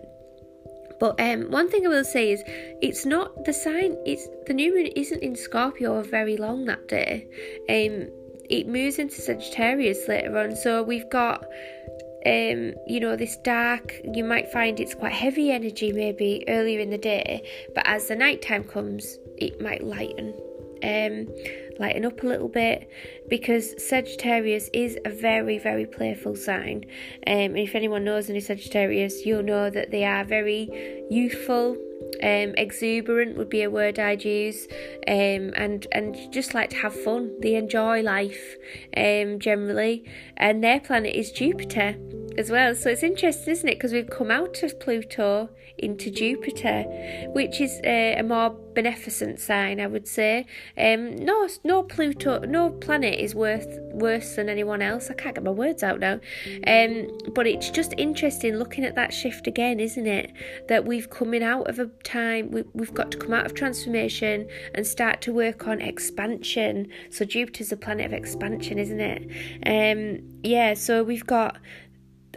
but 0.99 1.19
um, 1.19 1.51
one 1.51 1.69
thing 1.69 1.85
I 1.85 1.89
will 1.89 2.05
say 2.05 2.31
is, 2.31 2.41
it's 2.81 3.05
not 3.05 3.45
the 3.45 3.53
sign. 3.53 3.97
It's 4.05 4.27
the 4.47 4.53
new 4.53 4.73
moon 4.73 4.87
isn't 4.95 5.21
in 5.21 5.35
Scorpio 5.35 6.01
very 6.03 6.37
long 6.37 6.65
that 6.65 6.87
day. 6.87 7.27
Um, 7.69 8.09
it 8.49 8.67
moves 8.67 8.99
into 8.99 9.21
Sagittarius 9.21 10.07
later 10.07 10.37
on, 10.37 10.55
so 10.55 10.83
we've 10.83 11.09
got. 11.09 11.45
Um, 12.27 12.73
you 12.87 12.99
know, 12.99 13.15
this 13.15 13.37
dark, 13.37 14.01
you 14.03 14.23
might 14.23 14.51
find 14.51 14.79
it's 14.79 14.95
quite 14.95 15.13
heavy 15.13 15.51
energy 15.51 15.93
maybe 15.93 16.43
earlier 16.47 16.79
in 16.79 16.89
the 16.89 16.97
day, 16.97 17.47
but 17.75 17.85
as 17.85 18.07
the 18.07 18.15
night 18.15 18.41
time 18.41 18.63
comes, 18.63 19.19
it 19.37 19.61
might 19.61 19.83
lighten 19.83 20.33
um, 20.83 21.27
lighten 21.79 22.05
up 22.05 22.23
a 22.23 22.25
little 22.25 22.47
bit 22.47 22.89
because 23.29 23.75
Sagittarius 23.83 24.69
is 24.73 24.97
a 25.05 25.09
very, 25.09 25.57
very 25.57 25.85
playful 25.85 26.35
sign. 26.35 26.85
Um, 27.27 27.55
and 27.55 27.59
if 27.59 27.75
anyone 27.75 28.03
knows 28.03 28.29
any 28.29 28.39
Sagittarius, 28.39 29.25
you'll 29.25 29.43
know 29.43 29.69
that 29.69 29.91
they 29.91 30.03
are 30.03 30.23
very 30.23 30.69
youthful, 31.09 31.77
Um, 32.21 32.53
exuberant 32.57 33.38
would 33.38 33.49
be 33.49 33.63
a 33.63 33.69
word 33.69 33.97
I'd 33.99 34.23
use, 34.23 34.67
um, 35.07 35.53
and 35.55 35.88
and 35.91 36.15
just 36.31 36.53
like 36.53 36.69
to 36.71 36.77
have 36.77 36.93
fun. 36.93 37.31
They 37.41 37.55
enjoy 37.55 38.01
life, 38.01 38.57
um, 38.95 39.39
generally, 39.39 40.03
and 40.38 40.63
their 40.63 40.79
planet 40.79 41.15
is 41.15 41.31
Jupiter 41.31 41.95
as 42.38 42.50
well. 42.50 42.76
So 42.76 42.89
it's 42.89 43.04
interesting, 43.04 43.52
isn't 43.52 43.69
it? 43.69 43.76
Because 43.76 43.93
we've 43.93 44.10
come 44.10 44.32
out 44.32 44.62
of 44.63 44.80
Pluto 44.80 45.50
into 45.78 46.10
Jupiter, 46.10 46.84
which 47.34 47.60
is 47.60 47.80
a, 47.84 48.15
a 48.15 48.24
more 48.24 48.50
beneficent 48.50 49.39
sign, 49.39 49.80
I 49.80 49.88
would 49.88 50.08
say. 50.08 50.45
Um, 50.78 51.15
no, 51.15 51.48
no 51.63 51.84
Pluto, 51.84 52.39
no 52.39 52.69
planet 52.69 53.19
is 53.19 53.36
worth 53.36 53.80
worse 53.91 54.36
than 54.36 54.50
anyone 54.50 54.82
else. 54.82 55.10
I 55.10 55.13
can't 55.13 55.36
get 55.36 55.43
my 55.43 55.52
words 55.52 55.84
out 55.84 56.00
now. 56.00 56.19
Um, 56.67 57.08
but 57.34 57.48
it's 57.48 57.69
just 57.69 57.93
interesting 57.98 58.56
looking 58.56 58.84
at 58.84 58.95
that 58.95 59.13
shift 59.13 59.48
again, 59.48 59.80
isn't 59.80 60.08
it? 60.08 60.32
That 60.67 60.86
we've 60.86 61.10
coming 61.10 61.43
out 61.43 61.69
of 61.69 61.80
a 61.80 61.88
time 62.04 62.52
we, 62.52 62.63
we've 62.74 62.93
got 62.93 63.12
to 63.12 63.17
come 63.17 63.34
out 63.34 63.45
of 63.45 63.54
transformation 63.54 64.48
and 64.74 64.86
start 64.86 65.21
to 65.21 65.34
work 65.34 65.67
on 65.67 65.82
expansion. 65.82 66.89
So 67.10 67.26
Jupiter's 67.26 67.71
a 67.71 67.78
planet 67.78 68.06
of 68.06 68.13
expansion, 68.13 68.78
isn't 68.78 69.02
it? 69.02 69.24
Um, 69.65 70.21
yeah. 70.43 70.74
So 70.74 71.04
we've 71.04 71.26
got 71.26 71.58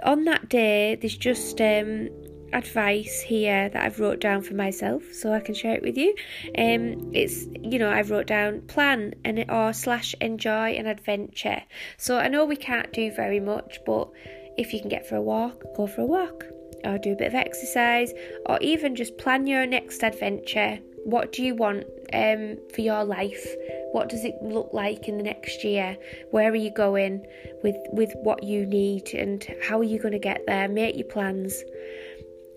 on 0.02 0.24
that 0.24 0.48
day. 0.48 0.96
There's 0.96 1.16
just 1.16 1.60
um, 1.60 2.08
advice 2.52 3.20
here 3.20 3.68
that 3.68 3.84
I've 3.84 4.00
wrote 4.00 4.20
down 4.20 4.42
for 4.42 4.54
myself 4.54 5.02
so 5.12 5.32
I 5.32 5.40
can 5.40 5.54
share 5.54 5.74
it 5.74 5.82
with 5.82 5.96
you. 5.96 6.14
Um, 6.56 7.10
it's 7.12 7.46
you 7.60 7.78
know 7.78 7.90
I've 7.90 8.10
wrote 8.10 8.26
down 8.26 8.62
plan 8.62 9.14
and 9.24 9.44
or 9.50 9.72
slash 9.72 10.14
enjoy 10.20 10.72
an 10.72 10.86
adventure. 10.86 11.62
So 11.96 12.18
I 12.18 12.28
know 12.28 12.44
we 12.44 12.56
can't 12.56 12.92
do 12.92 13.10
very 13.12 13.40
much, 13.40 13.80
but 13.86 14.10
if 14.56 14.72
you 14.72 14.80
can 14.80 14.88
get 14.88 15.08
for 15.08 15.16
a 15.16 15.22
walk, 15.22 15.62
go 15.76 15.86
for 15.86 16.02
a 16.02 16.06
walk, 16.06 16.44
or 16.84 16.98
do 16.98 17.12
a 17.12 17.16
bit 17.16 17.28
of 17.28 17.34
exercise, 17.34 18.12
or 18.46 18.58
even 18.60 18.96
just 18.96 19.18
plan 19.18 19.46
your 19.46 19.66
next 19.66 20.02
adventure. 20.02 20.78
What 21.04 21.32
do 21.32 21.42
you 21.42 21.54
want 21.54 21.84
um, 22.12 22.58
for 22.74 22.80
your 22.80 23.04
life? 23.04 23.46
What 23.92 24.08
does 24.08 24.24
it 24.24 24.34
look 24.42 24.70
like 24.72 25.08
in 25.08 25.16
the 25.16 25.22
next 25.22 25.64
year? 25.64 25.96
Where 26.30 26.50
are 26.50 26.56
you 26.56 26.70
going 26.70 27.26
with 27.62 27.76
with 27.90 28.12
what 28.22 28.42
you 28.42 28.66
need, 28.66 29.14
and 29.14 29.46
how 29.62 29.78
are 29.78 29.84
you 29.84 29.98
going 29.98 30.12
to 30.12 30.18
get 30.18 30.42
there? 30.46 30.68
Make 30.68 30.96
your 30.96 31.06
plans. 31.06 31.62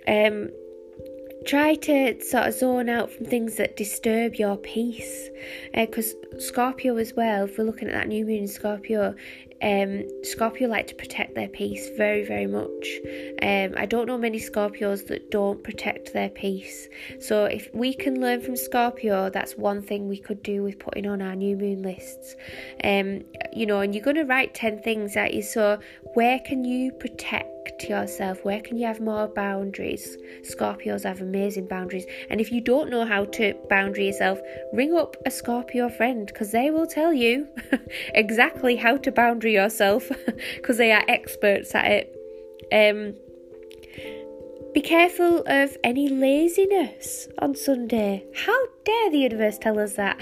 Um, 0.07 0.49
try 1.45 1.75
to 1.75 2.21
sort 2.23 2.47
of 2.47 2.53
zone 2.53 2.89
out 2.89 3.11
from 3.11 3.25
things 3.25 3.55
that 3.55 3.75
disturb 3.75 4.35
your 4.35 4.57
peace 4.57 5.29
because 5.73 6.13
uh, 6.13 6.39
scorpio 6.39 6.97
as 6.97 7.13
well 7.15 7.45
if 7.45 7.57
we're 7.57 7.63
looking 7.63 7.87
at 7.87 7.93
that 7.93 8.07
new 8.07 8.25
moon 8.25 8.39
in 8.39 8.47
scorpio 8.47 9.15
um, 9.61 10.07
Scorpio 10.23 10.67
like 10.67 10.87
to 10.87 10.95
protect 10.95 11.35
their 11.35 11.47
peace 11.47 11.89
very, 11.95 12.25
very 12.25 12.47
much. 12.47 12.99
Um, 13.41 13.75
I 13.77 13.85
don't 13.85 14.07
know 14.07 14.17
many 14.17 14.39
Scorpios 14.39 15.05
that 15.07 15.29
don't 15.29 15.63
protect 15.63 16.13
their 16.13 16.29
peace. 16.29 16.89
So 17.19 17.45
if 17.45 17.69
we 17.73 17.93
can 17.93 18.19
learn 18.19 18.41
from 18.41 18.55
Scorpio, 18.55 19.29
that's 19.29 19.55
one 19.55 19.81
thing 19.81 20.07
we 20.07 20.17
could 20.17 20.41
do 20.41 20.63
with 20.63 20.79
putting 20.79 21.05
on 21.05 21.21
our 21.21 21.35
new 21.35 21.55
moon 21.55 21.83
lists. 21.83 22.35
Um, 22.83 23.23
you 23.53 23.65
know, 23.65 23.81
and 23.81 23.93
you're 23.93 24.03
going 24.03 24.15
to 24.15 24.23
write 24.23 24.55
10 24.55 24.81
things 24.81 25.15
at 25.15 25.33
you. 25.33 25.43
So 25.43 25.79
where 26.15 26.39
can 26.39 26.65
you 26.65 26.91
protect 26.93 27.50
yourself? 27.79 28.43
Where 28.43 28.61
can 28.61 28.77
you 28.77 28.85
have 28.85 28.99
more 28.99 29.27
boundaries? 29.27 30.17
Scorpios 30.43 31.03
have 31.03 31.21
amazing 31.21 31.67
boundaries. 31.67 32.05
And 32.29 32.39
if 32.41 32.51
you 32.51 32.61
don't 32.61 32.89
know 32.89 33.05
how 33.05 33.25
to 33.25 33.53
boundary 33.69 34.07
yourself, 34.07 34.39
ring 34.73 34.95
up 34.95 35.15
a 35.25 35.31
Scorpio 35.31 35.89
friend 35.89 36.27
because 36.27 36.51
they 36.51 36.71
will 36.71 36.87
tell 36.87 37.13
you 37.13 37.47
exactly 38.13 38.75
how 38.75 38.97
to 38.97 39.11
boundary 39.11 39.53
yourself 39.53 40.09
because 40.55 40.77
they 40.77 40.91
are 40.91 41.03
experts 41.07 41.73
at 41.75 41.85
it. 41.85 42.15
Um, 42.71 43.15
be 44.73 44.81
careful 44.81 45.43
of 45.47 45.75
any 45.83 46.07
laziness 46.07 47.27
on 47.39 47.55
Sunday. 47.55 48.25
How 48.33 48.57
dare 48.85 49.11
the 49.11 49.17
universe 49.17 49.57
tell 49.57 49.77
us 49.79 49.95
that? 49.95 50.17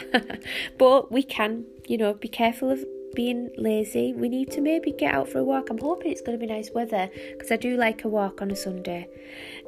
but 0.79 1.11
we 1.11 1.21
can, 1.21 1.65
you 1.87 1.97
know, 1.97 2.15
be 2.15 2.27
careful 2.27 2.71
of 2.71 2.83
being 3.13 3.49
lazy, 3.57 4.13
we 4.13 4.29
need 4.29 4.51
to 4.51 4.61
maybe 4.61 4.91
get 4.91 5.13
out 5.13 5.29
for 5.29 5.39
a 5.39 5.43
walk. 5.43 5.69
I'm 5.69 5.77
hoping 5.77 6.11
it's 6.11 6.21
going 6.21 6.37
to 6.37 6.45
be 6.45 6.51
nice 6.51 6.71
weather 6.71 7.09
because 7.31 7.51
I 7.51 7.57
do 7.57 7.77
like 7.77 8.03
a 8.03 8.07
walk 8.07 8.41
on 8.41 8.51
a 8.51 8.55
Sunday. 8.55 9.07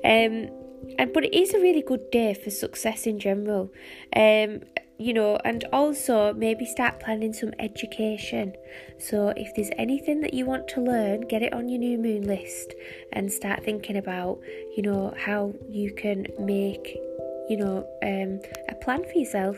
Um, 0.04 0.50
and 0.98 1.14
but 1.14 1.26
it 1.26 1.34
is 1.34 1.54
a 1.54 1.60
really 1.60 1.82
good 1.82 2.10
day 2.12 2.34
for 2.34 2.50
success 2.50 3.06
in 3.06 3.20
general. 3.20 3.72
Um, 4.16 4.62
you 5.02 5.14
know, 5.14 5.36
and 5.44 5.64
also 5.74 6.32
maybe 6.34 6.64
start 6.64 7.00
planning 7.00 7.34
some 7.34 7.52
education. 7.58 8.54
So, 9.00 9.30
if 9.30 9.56
there's 9.56 9.72
anything 9.76 10.22
that 10.22 10.36
you 10.36 10.46
want 10.46 10.68
to 10.70 10.82
learn, 10.82 11.22
get 11.22 11.42
it 11.42 11.54
on 11.54 11.70
your 11.70 11.80
new 11.80 11.98
moon 11.98 12.28
list 12.28 12.76
and 13.12 13.32
start 13.32 13.64
thinking 13.64 13.98
about, 13.98 14.40
you 14.78 14.84
know, 14.84 15.12
how 15.18 15.54
you 15.68 15.92
can 15.92 16.28
make 16.38 17.00
you 17.50 17.58
know, 17.58 17.88
um, 18.04 18.40
a 18.70 18.76
plan 18.76 19.04
for 19.04 19.18
yourself. 19.18 19.58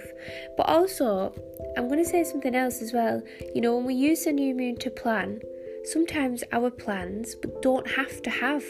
But 0.57 0.67
also, 0.67 1.33
I'm 1.77 1.87
going 1.87 2.03
to 2.03 2.09
say 2.09 2.23
something 2.23 2.55
else 2.55 2.81
as 2.81 2.93
well. 2.93 3.21
You 3.53 3.61
know, 3.61 3.75
when 3.75 3.85
we 3.85 3.93
use 3.93 4.25
the 4.25 4.31
new 4.31 4.55
moon 4.55 4.77
to 4.77 4.89
plan, 4.89 5.41
sometimes 5.85 6.43
our 6.51 6.69
plans 6.69 7.35
don't 7.61 7.87
have 7.87 8.21
to 8.23 8.29
have 8.29 8.63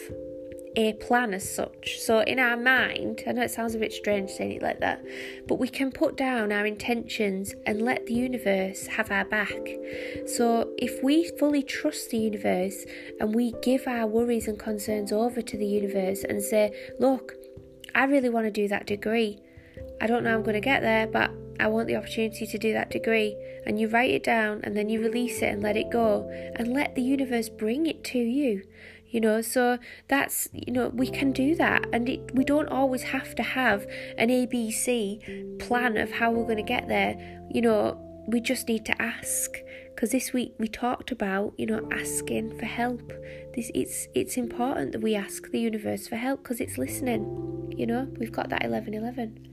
a 0.76 0.94
plan 0.94 1.34
as 1.34 1.48
such. 1.48 2.00
So, 2.00 2.22
in 2.22 2.40
our 2.40 2.58
mind, 2.58 3.24
I 3.28 3.32
know 3.32 3.44
it 3.44 3.52
sounds 3.52 3.76
a 3.76 3.80
bit 3.80 3.94
strange 3.94 4.32
saying 4.32 4.54
it 4.54 4.62
like 4.62 4.80
that, 4.80 5.04
but 5.48 5.60
we 5.60 5.68
can 5.68 5.92
put 5.92 6.18
down 6.18 6.52
our 6.52 6.66
intentions 6.66 7.54
and 7.66 7.82
let 7.82 8.06
the 8.08 8.14
universe 8.14 8.88
have 8.88 9.12
our 9.12 9.26
back. 9.26 9.62
So, 10.26 10.72
if 10.78 11.04
we 11.04 11.30
fully 11.38 11.64
trust 11.64 12.10
the 12.10 12.18
universe 12.18 12.86
and 13.20 13.36
we 13.36 13.54
give 13.62 13.88
our 13.88 14.08
worries 14.08 14.48
and 14.48 14.58
concerns 14.58 15.12
over 15.12 15.42
to 15.42 15.58
the 15.58 15.68
universe 15.68 16.24
and 16.24 16.42
say, 16.42 16.74
Look, 17.00 17.36
I 17.96 18.06
really 18.06 18.30
want 18.30 18.46
to 18.46 18.52
do 18.52 18.68
that 18.68 18.88
degree. 18.88 19.40
I 20.02 20.08
don't 20.08 20.24
know 20.24 20.32
how 20.32 20.36
I'm 20.36 20.44
going 20.44 20.56
to 20.56 20.62
get 20.62 20.82
there, 20.82 21.08
but 21.08 21.32
I 21.60 21.68
want 21.68 21.88
the 21.88 21.96
opportunity 21.96 22.46
to 22.46 22.58
do 22.58 22.74
that 22.74 22.90
degree. 22.90 23.36
And 23.66 23.80
you 23.80 23.88
write 23.88 24.12
it 24.12 24.24
down 24.24 24.62
and 24.64 24.76
then 24.76 24.90
you 24.90 25.02
release 25.02 25.42
it 25.42 25.46
and 25.46 25.64
let 25.64 25.78
it 25.78 25.90
go 25.90 26.30
and 26.56 26.74
let 26.74 26.96
the 26.96 27.02
universe 27.02 27.50
bring 27.50 27.86
it 27.86 28.04
to 28.06 28.20
you. 28.20 28.64
You 29.10 29.22
know, 29.22 29.42
so 29.42 29.78
that's, 30.08 30.50
you 30.52 30.74
know, 30.74 30.90
we 30.90 31.08
can 31.08 31.32
do 31.32 31.54
that. 31.56 31.86
And 31.94 32.10
it, 32.10 32.34
we 32.34 32.44
don't 32.44 32.68
always 32.68 33.04
have 33.04 33.36
to 33.36 33.44
have 33.44 33.86
an 34.18 34.30
ABC 34.30 35.60
plan 35.60 35.98
of 35.98 36.12
how 36.12 36.32
we're 36.32 36.46
going 36.46 36.58
to 36.58 36.64
get 36.64 36.88
there. 36.88 37.16
You 37.52 37.62
know, 37.62 38.26
we 38.28 38.42
just 38.42 38.68
need 38.68 38.86
to 38.86 39.02
ask 39.02 39.52
because 39.96 40.12
this 40.12 40.34
week 40.34 40.54
we 40.58 40.68
talked 40.68 41.12
about 41.12 41.54
you 41.58 41.66
know 41.66 41.88
asking 41.92 42.58
for 42.58 42.66
help 42.66 43.12
this 43.56 43.72
it's 43.74 44.08
it's 44.14 44.38
important 44.38 44.92
that 44.92 45.02
we 45.02 45.16
ask 45.16 45.50
the 45.52 45.60
universe 45.60 46.08
for 46.08 46.16
help 46.16 46.44
because 46.44 46.60
it's 46.60 46.78
listening 46.78 47.74
you 47.76 47.86
know 47.86 48.08
we've 48.20 48.32
got 48.32 48.50
that 48.50 48.64
1111 48.64 49.50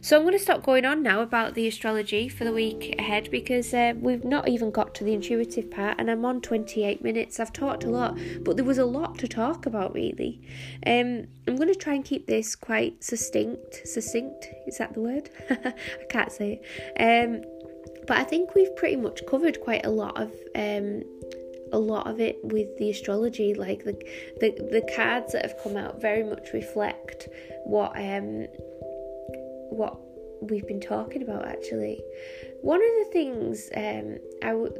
so 0.00 0.16
I'm 0.16 0.22
going 0.22 0.32
to 0.32 0.38
stop 0.38 0.62
going 0.62 0.84
on 0.84 1.02
now 1.02 1.20
about 1.20 1.54
the 1.54 1.66
astrology 1.66 2.28
for 2.28 2.44
the 2.44 2.52
week 2.52 2.94
ahead 2.98 3.30
because 3.30 3.72
uh, 3.74 3.94
we've 3.98 4.24
not 4.24 4.48
even 4.48 4.70
got 4.70 4.94
to 4.96 5.04
the 5.04 5.12
intuitive 5.12 5.70
part 5.70 5.96
and 5.98 6.10
I'm 6.10 6.24
on 6.24 6.40
28 6.40 7.02
minutes. 7.02 7.40
I've 7.40 7.52
talked 7.52 7.84
a 7.84 7.90
lot, 7.90 8.18
but 8.42 8.56
there 8.56 8.64
was 8.64 8.78
a 8.78 8.84
lot 8.84 9.18
to 9.18 9.28
talk 9.28 9.66
about 9.66 9.94
really. 9.94 10.40
Um, 10.86 11.26
I'm 11.46 11.56
going 11.56 11.68
to 11.68 11.74
try 11.74 11.94
and 11.94 12.04
keep 12.04 12.26
this 12.26 12.54
quite 12.54 13.02
succinct. 13.02 13.86
Succinct, 13.86 14.48
is 14.66 14.78
that 14.78 14.94
the 14.94 15.00
word? 15.00 15.30
I 15.50 15.74
can't 16.08 16.32
say 16.32 16.60
it. 16.62 17.00
Um, 17.00 17.42
but 18.08 18.16
I 18.16 18.24
think 18.24 18.54
we've 18.54 18.74
pretty 18.74 18.96
much 18.96 19.24
covered 19.26 19.60
quite 19.60 19.84
a 19.84 19.90
lot 19.90 20.20
of 20.20 20.32
um, 20.56 21.02
a 21.70 21.78
lot 21.78 22.06
of 22.06 22.18
it 22.20 22.38
with 22.42 22.76
the 22.78 22.90
astrology. 22.90 23.54
Like 23.54 23.84
the 23.84 23.92
the 24.40 24.50
the 24.70 24.92
cards 24.96 25.32
that 25.34 25.42
have 25.42 25.62
come 25.62 25.76
out 25.76 26.00
very 26.00 26.24
much 26.24 26.52
reflect 26.54 27.28
what 27.64 27.92
um 27.96 28.46
what 29.70 29.98
we've 30.40 30.66
been 30.66 30.80
talking 30.80 31.22
about 31.22 31.46
actually. 31.46 32.00
One 32.62 32.80
of 32.80 32.88
the 32.88 33.10
things 33.12 33.68
um, 33.76 34.18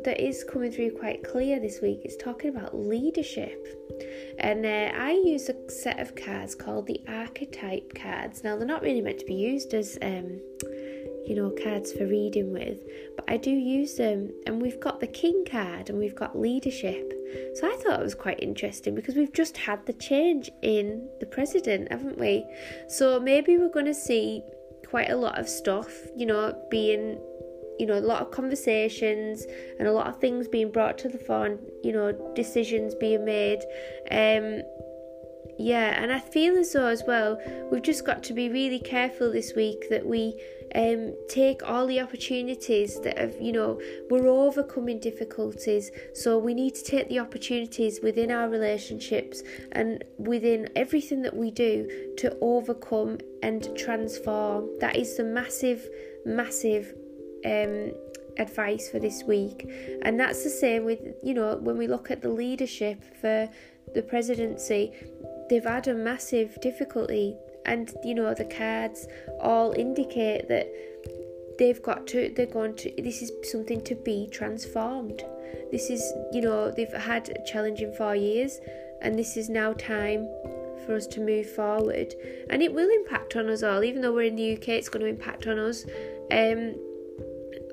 that 0.03 0.21
is 0.21 0.45
coming 0.45 0.73
through 0.73 0.99
quite 0.99 1.23
clear 1.23 1.61
this 1.61 1.81
week 1.81 2.01
is 2.05 2.17
talking 2.17 2.51
about 2.51 2.77
leadership. 2.77 3.67
And 4.39 4.67
uh, 4.67 4.91
I 4.97 5.13
use 5.13 5.49
a 5.49 5.71
set 5.71 6.01
of 6.01 6.17
cards 6.17 6.57
called 6.57 6.87
the 6.87 7.01
archetype 7.07 7.95
cards. 7.95 8.43
Now, 8.43 8.57
they're 8.57 8.67
not 8.67 8.83
really 8.83 9.01
meant 9.01 9.21
to 9.21 9.27
be 9.27 9.35
used 9.35 9.75
as 9.75 9.97
um, 10.03 10.41
you 11.29 11.35
know, 11.35 11.51
cards 11.63 11.93
for 11.93 12.07
reading 12.07 12.51
with, 12.53 12.79
but 13.15 13.25
I 13.29 13.37
do 13.37 13.51
use 13.51 13.97
them. 13.97 14.31
And 14.47 14.63
we've 14.63 14.81
got 14.81 14.99
the 14.99 15.07
King 15.07 15.45
card 15.49 15.91
and 15.91 15.99
we've 15.99 16.15
got 16.15 16.39
leadership. 16.39 17.13
So 17.57 17.67
I 17.67 17.77
thought 17.77 18.01
it 18.01 18.03
was 18.03 18.15
quite 18.15 18.43
interesting 18.43 18.95
because 18.95 19.15
we've 19.15 19.35
just 19.35 19.59
had 19.59 19.85
the 19.85 19.93
change 19.93 20.51
in 20.63 21.07
the 21.21 21.27
president, 21.27 21.93
haven't 21.93 22.19
we? 22.19 22.47
So 22.89 23.21
maybe 23.21 23.59
we're 23.59 23.69
going 23.69 23.85
to 23.85 23.95
see 23.95 24.43
quite 24.89 25.11
a 25.11 25.17
lot 25.17 25.39
of 25.39 25.47
stuff, 25.47 25.93
you 26.17 26.25
know, 26.25 26.59
being 26.71 27.21
you 27.79 27.87
know, 27.87 27.97
a 27.97 28.01
lot 28.01 28.21
of 28.21 28.33
conversations 28.33 29.47
and 29.79 29.87
a 29.87 29.93
lot 29.93 30.09
of 30.09 30.21
things 30.21 30.49
being 30.49 30.69
brought 30.69 30.99
to 30.99 31.09
the 31.09 31.19
fore, 31.19 31.59
you 31.85 31.93
know, 31.93 32.33
decisions 32.35 32.93
being 32.97 33.25
made. 33.25 33.61
Um, 34.11 34.63
yeah, 35.59 36.01
and 36.01 36.13
I 36.13 36.21
feel 36.21 36.57
as 36.57 36.73
though 36.73 36.87
as 36.87 37.03
well, 37.07 37.41
we've 37.71 37.83
just 37.83 38.07
got 38.07 38.23
to 38.25 38.33
be 38.33 38.49
really 38.49 38.79
careful 38.79 39.33
this 39.33 39.55
week 39.55 39.91
that 39.91 40.07
we 40.07 40.41
um, 40.75 41.15
take 41.29 41.63
all 41.69 41.87
the 41.87 42.01
opportunities 42.01 43.01
that 43.01 43.19
have, 43.19 43.41
you 43.41 43.53
know, 43.53 43.81
we're 44.11 44.29
overcoming 44.29 45.01
difficulties. 45.01 45.91
So 46.15 46.39
we 46.39 46.55
need 46.55 46.75
to 46.77 46.85
take 46.85 47.09
the 47.09 47.19
opportunities 47.19 48.01
within 48.03 48.31
our 48.31 48.49
relationships 48.49 49.43
and 49.73 50.05
within 50.19 50.69
everything 50.77 51.23
that 51.23 51.35
we 51.35 51.51
do 51.51 52.15
to 52.19 52.37
overcome 52.41 53.19
and 53.43 53.77
transform. 53.77 54.79
That 54.79 54.97
is 54.97 55.17
the 55.17 55.25
massive, 55.25 55.89
massive 56.25 56.95
um, 57.45 57.93
advice 58.39 58.89
for 58.91 58.99
this 58.99 59.25
week. 59.25 59.69
And 60.03 60.21
that's 60.21 60.45
the 60.45 60.51
same 60.51 60.85
with, 60.85 61.01
you 61.23 61.35
know, 61.35 61.57
when 61.57 61.77
we 61.77 61.89
look 61.89 62.11
at 62.11 62.23
the 62.23 62.29
leadership 62.29 63.03
for 63.21 63.49
the 63.95 64.03
presidency, 64.03 64.93
they've 65.49 65.65
had 65.65 65.89
a 65.89 65.95
massive 65.95 66.61
difficulty. 66.61 67.37
And, 67.67 67.93
you 68.03 68.15
know, 68.15 68.33
the 68.33 68.45
cards 68.45 69.07
all 69.41 69.73
indicate 69.73 70.49
that 70.49 70.69
they've 71.59 71.83
got 71.83 72.07
to, 72.09 72.33
they're 72.35 72.47
going 72.47 72.77
to, 72.77 72.93
this 73.03 73.21
is 73.21 73.33
something 73.43 73.83
to 73.83 73.95
be 73.95 74.29
transformed. 74.31 75.23
This 75.71 75.91
is, 75.91 76.01
you 76.33 76.41
know, 76.41 76.71
they've 76.71 76.93
had 76.93 77.29
a 77.29 77.45
challenging 77.45 77.93
four 77.93 78.17
years, 78.17 78.59
and 79.03 79.19
this 79.19 79.37
is 79.37 79.49
now 79.51 79.75
time 79.75 80.27
for 80.87 80.95
us 80.95 81.07
to 81.09 81.21
move 81.21 81.51
forward. 81.51 82.15
And 82.49 82.63
it 82.63 82.73
will 82.73 82.89
impact 82.89 83.37
on 83.37 83.49
us 83.51 83.63
all, 83.63 83.85
even 83.85 84.01
though 84.01 84.13
we're 84.13 84.23
in 84.23 84.37
the 84.37 84.55
UK, 84.55 84.69
it's 84.69 84.89
going 84.89 85.03
to 85.03 85.09
impact 85.09 85.47
on 85.47 85.59
us. 85.59 85.85
Um, 86.31 86.75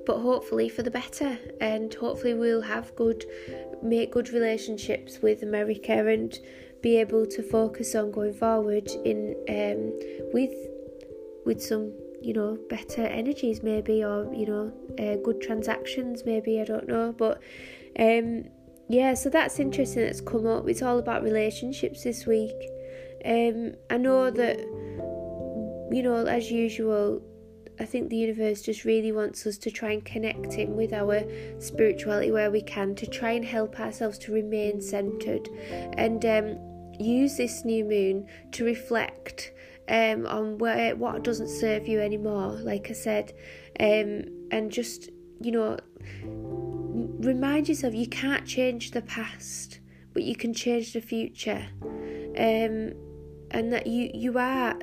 but 0.06 0.20
hopefully 0.20 0.70
for 0.70 0.84
the 0.84 0.92
better 0.92 1.38
and 1.60 1.94
hopefully 1.96 2.34
we'll 2.34 2.62
have 2.62 2.96
good 2.96 3.26
make 3.82 4.12
good 4.12 4.30
relationships 4.30 5.20
with 5.22 5.42
America 5.42 6.08
and 6.08 6.40
be 6.86 6.98
able 6.98 7.26
to 7.26 7.42
focus 7.42 7.96
on 7.96 8.12
going 8.12 8.32
forward 8.32 8.88
in 9.06 9.36
um, 9.50 9.80
with 10.32 10.54
with 11.44 11.60
some 11.60 11.92
you 12.22 12.32
know 12.32 12.60
better 12.70 13.02
energies 13.02 13.64
maybe 13.64 14.04
or 14.04 14.32
you 14.32 14.46
know 14.46 14.72
uh, 15.00 15.16
good 15.24 15.42
transactions 15.42 16.24
maybe 16.28 16.62
I 16.62 16.64
don't 16.64 16.88
know. 16.88 17.12
But 17.12 17.42
um, 18.00 18.44
yeah 18.88 19.16
so 19.16 19.32
that's 19.32 19.60
interesting 19.60 20.04
that's 20.04 20.22
come 20.22 20.46
up. 20.46 20.70
It's 20.70 20.84
all 20.84 21.00
about 21.00 21.24
relationships 21.24 22.04
this 22.04 22.28
week. 22.28 22.60
Um, 23.26 23.74
I 23.90 23.98
know 23.98 24.30
that 24.30 24.60
you 25.92 26.04
know 26.04 26.24
as 26.28 26.52
usual 26.52 27.20
I 27.80 27.86
think 27.86 28.10
the 28.10 28.18
universe 28.18 28.62
just 28.62 28.86
really 28.86 29.12
wants 29.12 29.48
us 29.48 29.58
to 29.58 29.72
try 29.72 29.90
and 29.94 30.06
connect 30.06 30.54
in 30.54 30.76
with 30.76 30.94
our 30.94 31.24
spirituality 31.58 32.30
where 32.32 32.52
we 32.52 32.62
can 32.62 32.94
to 32.94 33.08
try 33.08 33.32
and 33.32 33.44
help 33.44 33.80
ourselves 33.80 34.20
to 34.20 34.32
remain 34.32 34.82
centered. 34.82 35.50
And 35.98 36.24
um, 36.26 36.75
use 37.00 37.38
this 37.38 37.66
new 37.66 37.86
moon 37.86 38.28
to 38.52 38.66
reflect 38.66 39.52
um, 39.88 40.26
on 40.26 40.58
where 40.58 40.96
what 40.96 41.24
doesn't 41.24 41.50
serve 41.50 41.88
you 41.88 42.00
anymore. 42.00 42.52
Like 42.52 42.90
I 42.90 42.94
said, 42.94 43.34
um, 43.80 44.24
and 44.52 44.72
just 44.72 45.10
you 45.42 45.52
know, 45.52 45.78
remind 46.24 47.68
yourself 47.68 47.94
you 47.94 48.08
can't 48.08 48.46
change 48.46 48.92
the 48.92 49.02
past, 49.02 49.80
but 50.14 50.24
you 50.24 50.36
can 50.36 50.54
change 50.54 50.94
the 50.94 51.02
future, 51.02 51.68
um, 52.38 52.94
and 53.52 53.74
that 53.74 53.88
you 53.88 54.10
you 54.14 54.38
are 54.38 54.76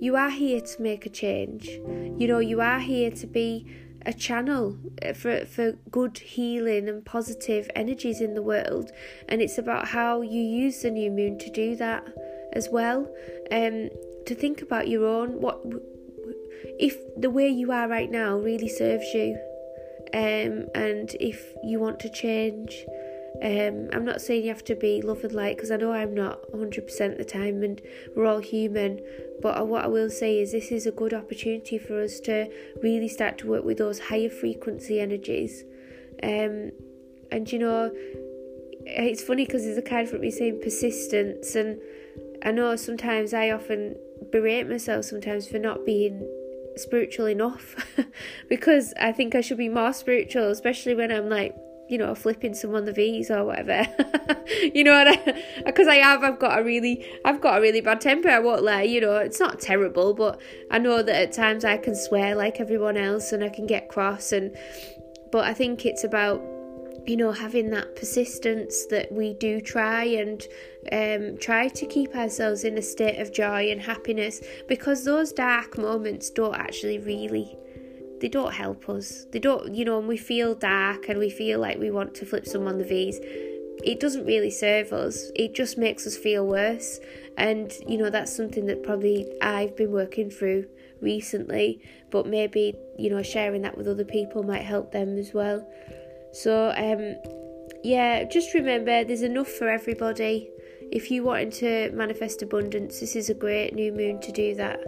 you 0.00 0.16
are 0.16 0.30
here 0.30 0.60
to 0.60 0.82
make 0.82 1.06
a 1.06 1.10
change. 1.10 1.68
You 1.68 2.26
know, 2.26 2.38
you 2.38 2.60
are 2.60 2.80
here 2.80 3.10
to 3.10 3.26
be 3.26 3.66
a 4.06 4.12
channel 4.12 4.76
for 5.14 5.44
for 5.44 5.72
good 5.90 6.18
healing 6.18 6.88
and 6.88 7.04
positive 7.04 7.70
energies 7.74 8.20
in 8.20 8.34
the 8.34 8.42
world, 8.42 8.90
and 9.28 9.40
it's 9.40 9.58
about 9.58 9.88
how 9.88 10.22
you 10.22 10.40
use 10.40 10.82
the 10.82 10.90
new 10.90 11.10
moon 11.10 11.38
to 11.38 11.50
do 11.50 11.76
that 11.76 12.06
as 12.52 12.68
well. 12.70 13.08
Um, 13.50 13.90
to 14.26 14.34
think 14.34 14.62
about 14.62 14.88
your 14.88 15.06
own 15.06 15.40
what 15.40 15.60
if 16.78 16.96
the 17.16 17.30
way 17.30 17.48
you 17.48 17.72
are 17.72 17.88
right 17.88 18.10
now 18.10 18.36
really 18.36 18.68
serves 18.68 19.06
you, 19.14 19.38
um, 20.14 20.66
and 20.74 21.14
if 21.20 21.54
you 21.64 21.80
want 21.80 22.00
to 22.00 22.10
change 22.10 22.84
um, 23.42 23.88
I'm 23.92 24.04
not 24.04 24.20
saying 24.20 24.42
you 24.42 24.48
have 24.48 24.64
to 24.64 24.74
be 24.74 25.00
love 25.00 25.24
and 25.24 25.32
light 25.32 25.56
because 25.56 25.70
I 25.70 25.76
know 25.76 25.92
I'm 25.92 26.14
not 26.14 26.50
100% 26.52 27.12
of 27.12 27.18
the 27.18 27.24
time 27.24 27.62
and 27.62 27.80
we're 28.14 28.26
all 28.26 28.40
human. 28.40 29.00
But 29.40 29.66
what 29.66 29.84
I 29.84 29.88
will 29.88 30.10
say 30.10 30.40
is 30.40 30.52
this 30.52 30.70
is 30.70 30.86
a 30.86 30.90
good 30.90 31.14
opportunity 31.14 31.78
for 31.78 32.02
us 32.02 32.20
to 32.20 32.50
really 32.82 33.08
start 33.08 33.38
to 33.38 33.46
work 33.46 33.64
with 33.64 33.78
those 33.78 33.98
higher 33.98 34.28
frequency 34.28 35.00
energies. 35.00 35.64
Um, 36.22 36.72
and 37.30 37.50
you 37.50 37.58
know, 37.58 37.90
it's 38.84 39.22
funny 39.22 39.46
because 39.46 39.64
there's 39.64 39.78
a 39.78 39.82
card 39.82 40.08
for 40.08 40.18
me 40.18 40.30
saying 40.30 40.60
persistence, 40.62 41.54
and 41.54 41.80
I 42.42 42.50
know 42.50 42.76
sometimes 42.76 43.32
I 43.32 43.50
often 43.50 43.96
berate 44.32 44.68
myself 44.68 45.06
sometimes 45.06 45.48
for 45.48 45.58
not 45.58 45.86
being 45.86 46.28
spiritual 46.76 47.26
enough 47.26 47.74
because 48.48 48.92
I 49.00 49.12
think 49.12 49.34
I 49.34 49.40
should 49.40 49.58
be 49.58 49.68
more 49.68 49.92
spiritual, 49.92 50.50
especially 50.50 50.94
when 50.94 51.10
I'm 51.10 51.30
like 51.30 51.54
you 51.90 51.98
know, 51.98 52.14
flipping 52.14 52.54
someone 52.54 52.84
the 52.84 52.92
V's 52.92 53.30
or 53.30 53.44
whatever. 53.44 53.86
you 54.74 54.84
know 54.84 55.12
because 55.66 55.88
I, 55.88 55.96
I, 55.96 56.10
have 56.10 56.22
I've 56.22 56.38
got 56.38 56.58
a 56.58 56.62
really 56.62 57.04
I've 57.24 57.40
got 57.40 57.58
a 57.58 57.60
really 57.60 57.80
bad 57.80 58.00
temper, 58.00 58.28
I 58.28 58.38
won't 58.38 58.62
lie, 58.62 58.82
you 58.82 59.00
know, 59.00 59.16
it's 59.16 59.40
not 59.40 59.60
terrible, 59.60 60.14
but 60.14 60.40
I 60.70 60.78
know 60.78 61.02
that 61.02 61.16
at 61.16 61.32
times 61.32 61.64
I 61.64 61.76
can 61.76 61.96
swear 61.96 62.34
like 62.36 62.60
everyone 62.60 62.96
else 62.96 63.32
and 63.32 63.42
I 63.42 63.48
can 63.48 63.66
get 63.66 63.88
cross 63.88 64.32
and 64.32 64.56
but 65.32 65.44
I 65.44 65.54
think 65.54 65.84
it's 65.84 66.04
about 66.04 66.40
you 67.06 67.16
know 67.16 67.32
having 67.32 67.70
that 67.70 67.96
persistence 67.96 68.86
that 68.86 69.10
we 69.10 69.34
do 69.34 69.60
try 69.60 70.04
and 70.04 70.46
um, 70.92 71.38
try 71.38 71.66
to 71.68 71.86
keep 71.86 72.14
ourselves 72.14 72.62
in 72.64 72.78
a 72.78 72.82
state 72.82 73.18
of 73.18 73.32
joy 73.32 73.70
and 73.70 73.80
happiness 73.80 74.40
because 74.68 75.04
those 75.04 75.32
dark 75.32 75.76
moments 75.76 76.30
don't 76.30 76.54
actually 76.54 76.98
really 76.98 77.58
they 78.20 78.28
don't 78.28 78.52
help 78.52 78.88
us. 78.88 79.26
They 79.32 79.38
don't, 79.38 79.74
you 79.74 79.84
know, 79.84 79.98
when 79.98 80.08
we 80.08 80.16
feel 80.16 80.54
dark 80.54 81.08
and 81.08 81.18
we 81.18 81.30
feel 81.30 81.58
like 81.58 81.78
we 81.78 81.90
want 81.90 82.14
to 82.16 82.26
flip 82.26 82.46
someone 82.46 82.78
the 82.78 82.84
V's, 82.84 83.18
it 83.82 83.98
doesn't 83.98 84.26
really 84.26 84.50
serve 84.50 84.92
us. 84.92 85.30
It 85.34 85.54
just 85.54 85.78
makes 85.78 86.06
us 86.06 86.16
feel 86.16 86.46
worse. 86.46 87.00
And, 87.36 87.72
you 87.88 87.96
know, 87.96 88.10
that's 88.10 88.34
something 88.34 88.66
that 88.66 88.82
probably 88.82 89.26
I've 89.40 89.76
been 89.76 89.90
working 89.90 90.30
through 90.30 90.66
recently, 91.00 91.80
but 92.10 92.26
maybe, 92.26 92.74
you 92.98 93.08
know, 93.10 93.22
sharing 93.22 93.62
that 93.62 93.76
with 93.76 93.88
other 93.88 94.04
people 94.04 94.42
might 94.42 94.62
help 94.62 94.92
them 94.92 95.16
as 95.16 95.32
well. 95.32 95.66
So, 96.32 96.72
um, 96.76 97.16
yeah, 97.82 98.24
just 98.24 98.52
remember 98.52 99.04
there's 99.04 99.22
enough 99.22 99.48
for 99.48 99.68
everybody 99.68 100.50
if 100.92 101.10
you 101.10 101.22
wanted 101.22 101.52
to 101.52 101.90
manifest 101.92 102.42
abundance, 102.42 102.98
this 103.00 103.14
is 103.14 103.30
a 103.30 103.34
great 103.34 103.74
new 103.74 103.92
moon 103.92 104.20
to 104.20 104.32
do 104.32 104.54
that. 104.56 104.80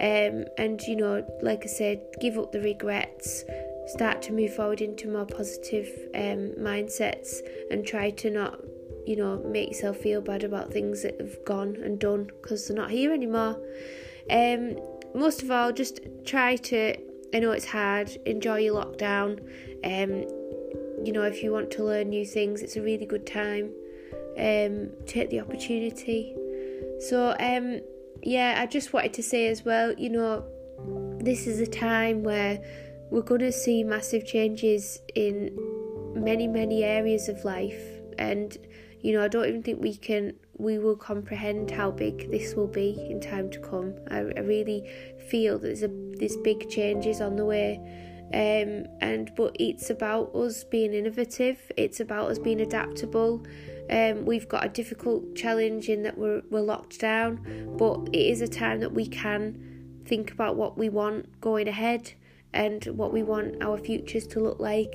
Um, 0.00 0.46
and 0.58 0.80
you 0.82 0.96
know, 0.96 1.24
like 1.42 1.62
I 1.62 1.66
said, 1.66 2.02
give 2.20 2.36
up 2.38 2.50
the 2.50 2.60
regrets, 2.60 3.44
start 3.86 4.20
to 4.22 4.32
move 4.32 4.54
forward 4.54 4.80
into 4.80 5.08
more 5.08 5.26
positive 5.26 5.88
um, 6.14 6.52
mindsets, 6.58 7.36
and 7.70 7.86
try 7.86 8.10
to 8.10 8.30
not, 8.30 8.60
you 9.06 9.16
know, 9.16 9.42
make 9.44 9.68
yourself 9.68 9.98
feel 9.98 10.20
bad 10.20 10.42
about 10.42 10.72
things 10.72 11.02
that 11.02 11.20
have 11.20 11.44
gone 11.44 11.76
and 11.76 12.00
done 12.00 12.30
because 12.42 12.66
they're 12.66 12.76
not 12.76 12.90
here 12.90 13.12
anymore. 13.12 13.56
Um, 14.30 14.76
most 15.14 15.42
of 15.42 15.50
all, 15.50 15.72
just 15.72 16.00
try 16.24 16.56
to. 16.56 16.96
I 17.32 17.38
know 17.38 17.52
it's 17.52 17.66
hard. 17.66 18.16
Enjoy 18.26 18.58
your 18.58 18.84
lockdown. 18.84 19.40
Um, 19.84 20.24
you 21.04 21.12
know, 21.12 21.22
if 21.22 21.42
you 21.42 21.52
want 21.52 21.70
to 21.72 21.84
learn 21.84 22.08
new 22.08 22.24
things, 22.24 22.62
it's 22.62 22.76
a 22.76 22.82
really 22.82 23.06
good 23.06 23.26
time 23.26 23.70
um, 24.38 24.90
take 25.06 25.30
the 25.30 25.40
opportunity. 25.40 26.34
So, 27.00 27.34
um, 27.38 27.80
yeah, 28.22 28.56
I 28.58 28.66
just 28.66 28.92
wanted 28.92 29.14
to 29.14 29.22
say 29.22 29.48
as 29.48 29.64
well, 29.64 29.92
you 29.94 30.10
know, 30.10 30.44
this 31.18 31.46
is 31.46 31.60
a 31.60 31.66
time 31.66 32.22
where 32.22 32.60
we're 33.10 33.22
going 33.22 33.40
to 33.40 33.52
see 33.52 33.84
massive 33.84 34.26
changes 34.26 35.00
in 35.14 35.56
many, 36.14 36.46
many 36.46 36.84
areas 36.84 37.28
of 37.28 37.44
life. 37.44 37.82
And, 38.18 38.56
you 39.00 39.12
know, 39.12 39.22
I 39.22 39.28
don't 39.28 39.46
even 39.46 39.62
think 39.62 39.82
we 39.82 39.96
can, 39.96 40.34
we 40.56 40.78
will 40.78 40.96
comprehend 40.96 41.70
how 41.70 41.90
big 41.90 42.30
this 42.30 42.54
will 42.54 42.66
be 42.66 43.06
in 43.10 43.20
time 43.20 43.50
to 43.50 43.60
come. 43.60 43.94
I, 44.10 44.18
I 44.18 44.40
really 44.40 44.88
feel 45.28 45.58
that 45.58 45.66
there's, 45.66 45.82
a, 45.82 45.90
there's 46.18 46.36
big 46.38 46.68
changes 46.70 47.20
on 47.20 47.36
the 47.36 47.44
way. 47.44 47.80
Um, 48.32 48.86
and 49.00 49.30
but 49.36 49.54
it's 49.60 49.90
about 49.90 50.34
us 50.34 50.64
being 50.64 50.92
innovative. 50.94 51.58
It's 51.76 52.00
about 52.00 52.30
us 52.30 52.38
being 52.38 52.60
adaptable. 52.60 53.44
Um, 53.90 54.24
we've 54.24 54.48
got 54.48 54.64
a 54.64 54.68
difficult 54.68 55.34
challenge 55.36 55.88
in 55.88 56.02
that 56.04 56.16
we're, 56.16 56.42
we're 56.50 56.60
locked 56.60 56.98
down, 56.98 57.76
but 57.76 58.08
it 58.12 58.26
is 58.26 58.40
a 58.40 58.48
time 58.48 58.80
that 58.80 58.92
we 58.92 59.06
can 59.06 60.02
think 60.04 60.30
about 60.30 60.56
what 60.56 60.78
we 60.78 60.88
want 60.88 61.40
going 61.40 61.68
ahead 61.68 62.12
and 62.52 62.84
what 62.86 63.12
we 63.12 63.22
want 63.22 63.62
our 63.62 63.76
futures 63.76 64.26
to 64.28 64.40
look 64.40 64.60
like 64.60 64.94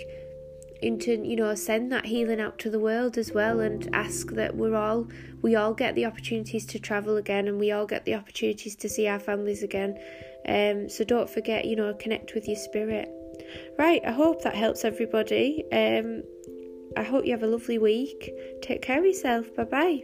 into 0.81 1.11
you 1.25 1.35
know 1.35 1.53
send 1.55 1.91
that 1.91 2.05
healing 2.05 2.39
out 2.39 2.57
to 2.57 2.69
the 2.69 2.79
world 2.79 3.17
as 3.17 3.33
well 3.33 3.59
and 3.59 3.89
ask 3.93 4.29
that 4.31 4.55
we're 4.55 4.75
all 4.75 5.07
we 5.41 5.55
all 5.55 5.73
get 5.73 5.93
the 5.95 6.05
opportunities 6.05 6.65
to 6.65 6.79
travel 6.79 7.17
again 7.17 7.47
and 7.47 7.59
we 7.59 7.71
all 7.71 7.85
get 7.85 8.05
the 8.05 8.15
opportunities 8.15 8.75
to 8.75 8.87
see 8.87 9.07
our 9.07 9.19
families 9.19 9.61
again. 9.61 9.97
Um 10.47 10.87
so 10.87 11.03
don't 11.03 11.29
forget 11.29 11.65
you 11.65 11.75
know 11.75 11.93
connect 11.93 12.33
with 12.33 12.47
your 12.47 12.57
spirit. 12.57 13.09
Right 13.77 14.01
i 14.05 14.11
hope 14.11 14.41
that 14.43 14.55
helps 14.55 14.85
everybody. 14.85 15.65
Um 15.71 16.23
I 16.97 17.03
hope 17.03 17.25
you 17.25 17.31
have 17.31 17.43
a 17.43 17.47
lovely 17.47 17.77
week. 17.77 18.31
Take 18.61 18.81
care 18.81 18.99
of 18.99 19.05
yourself. 19.05 19.55
Bye 19.55 19.63
bye. 19.65 20.03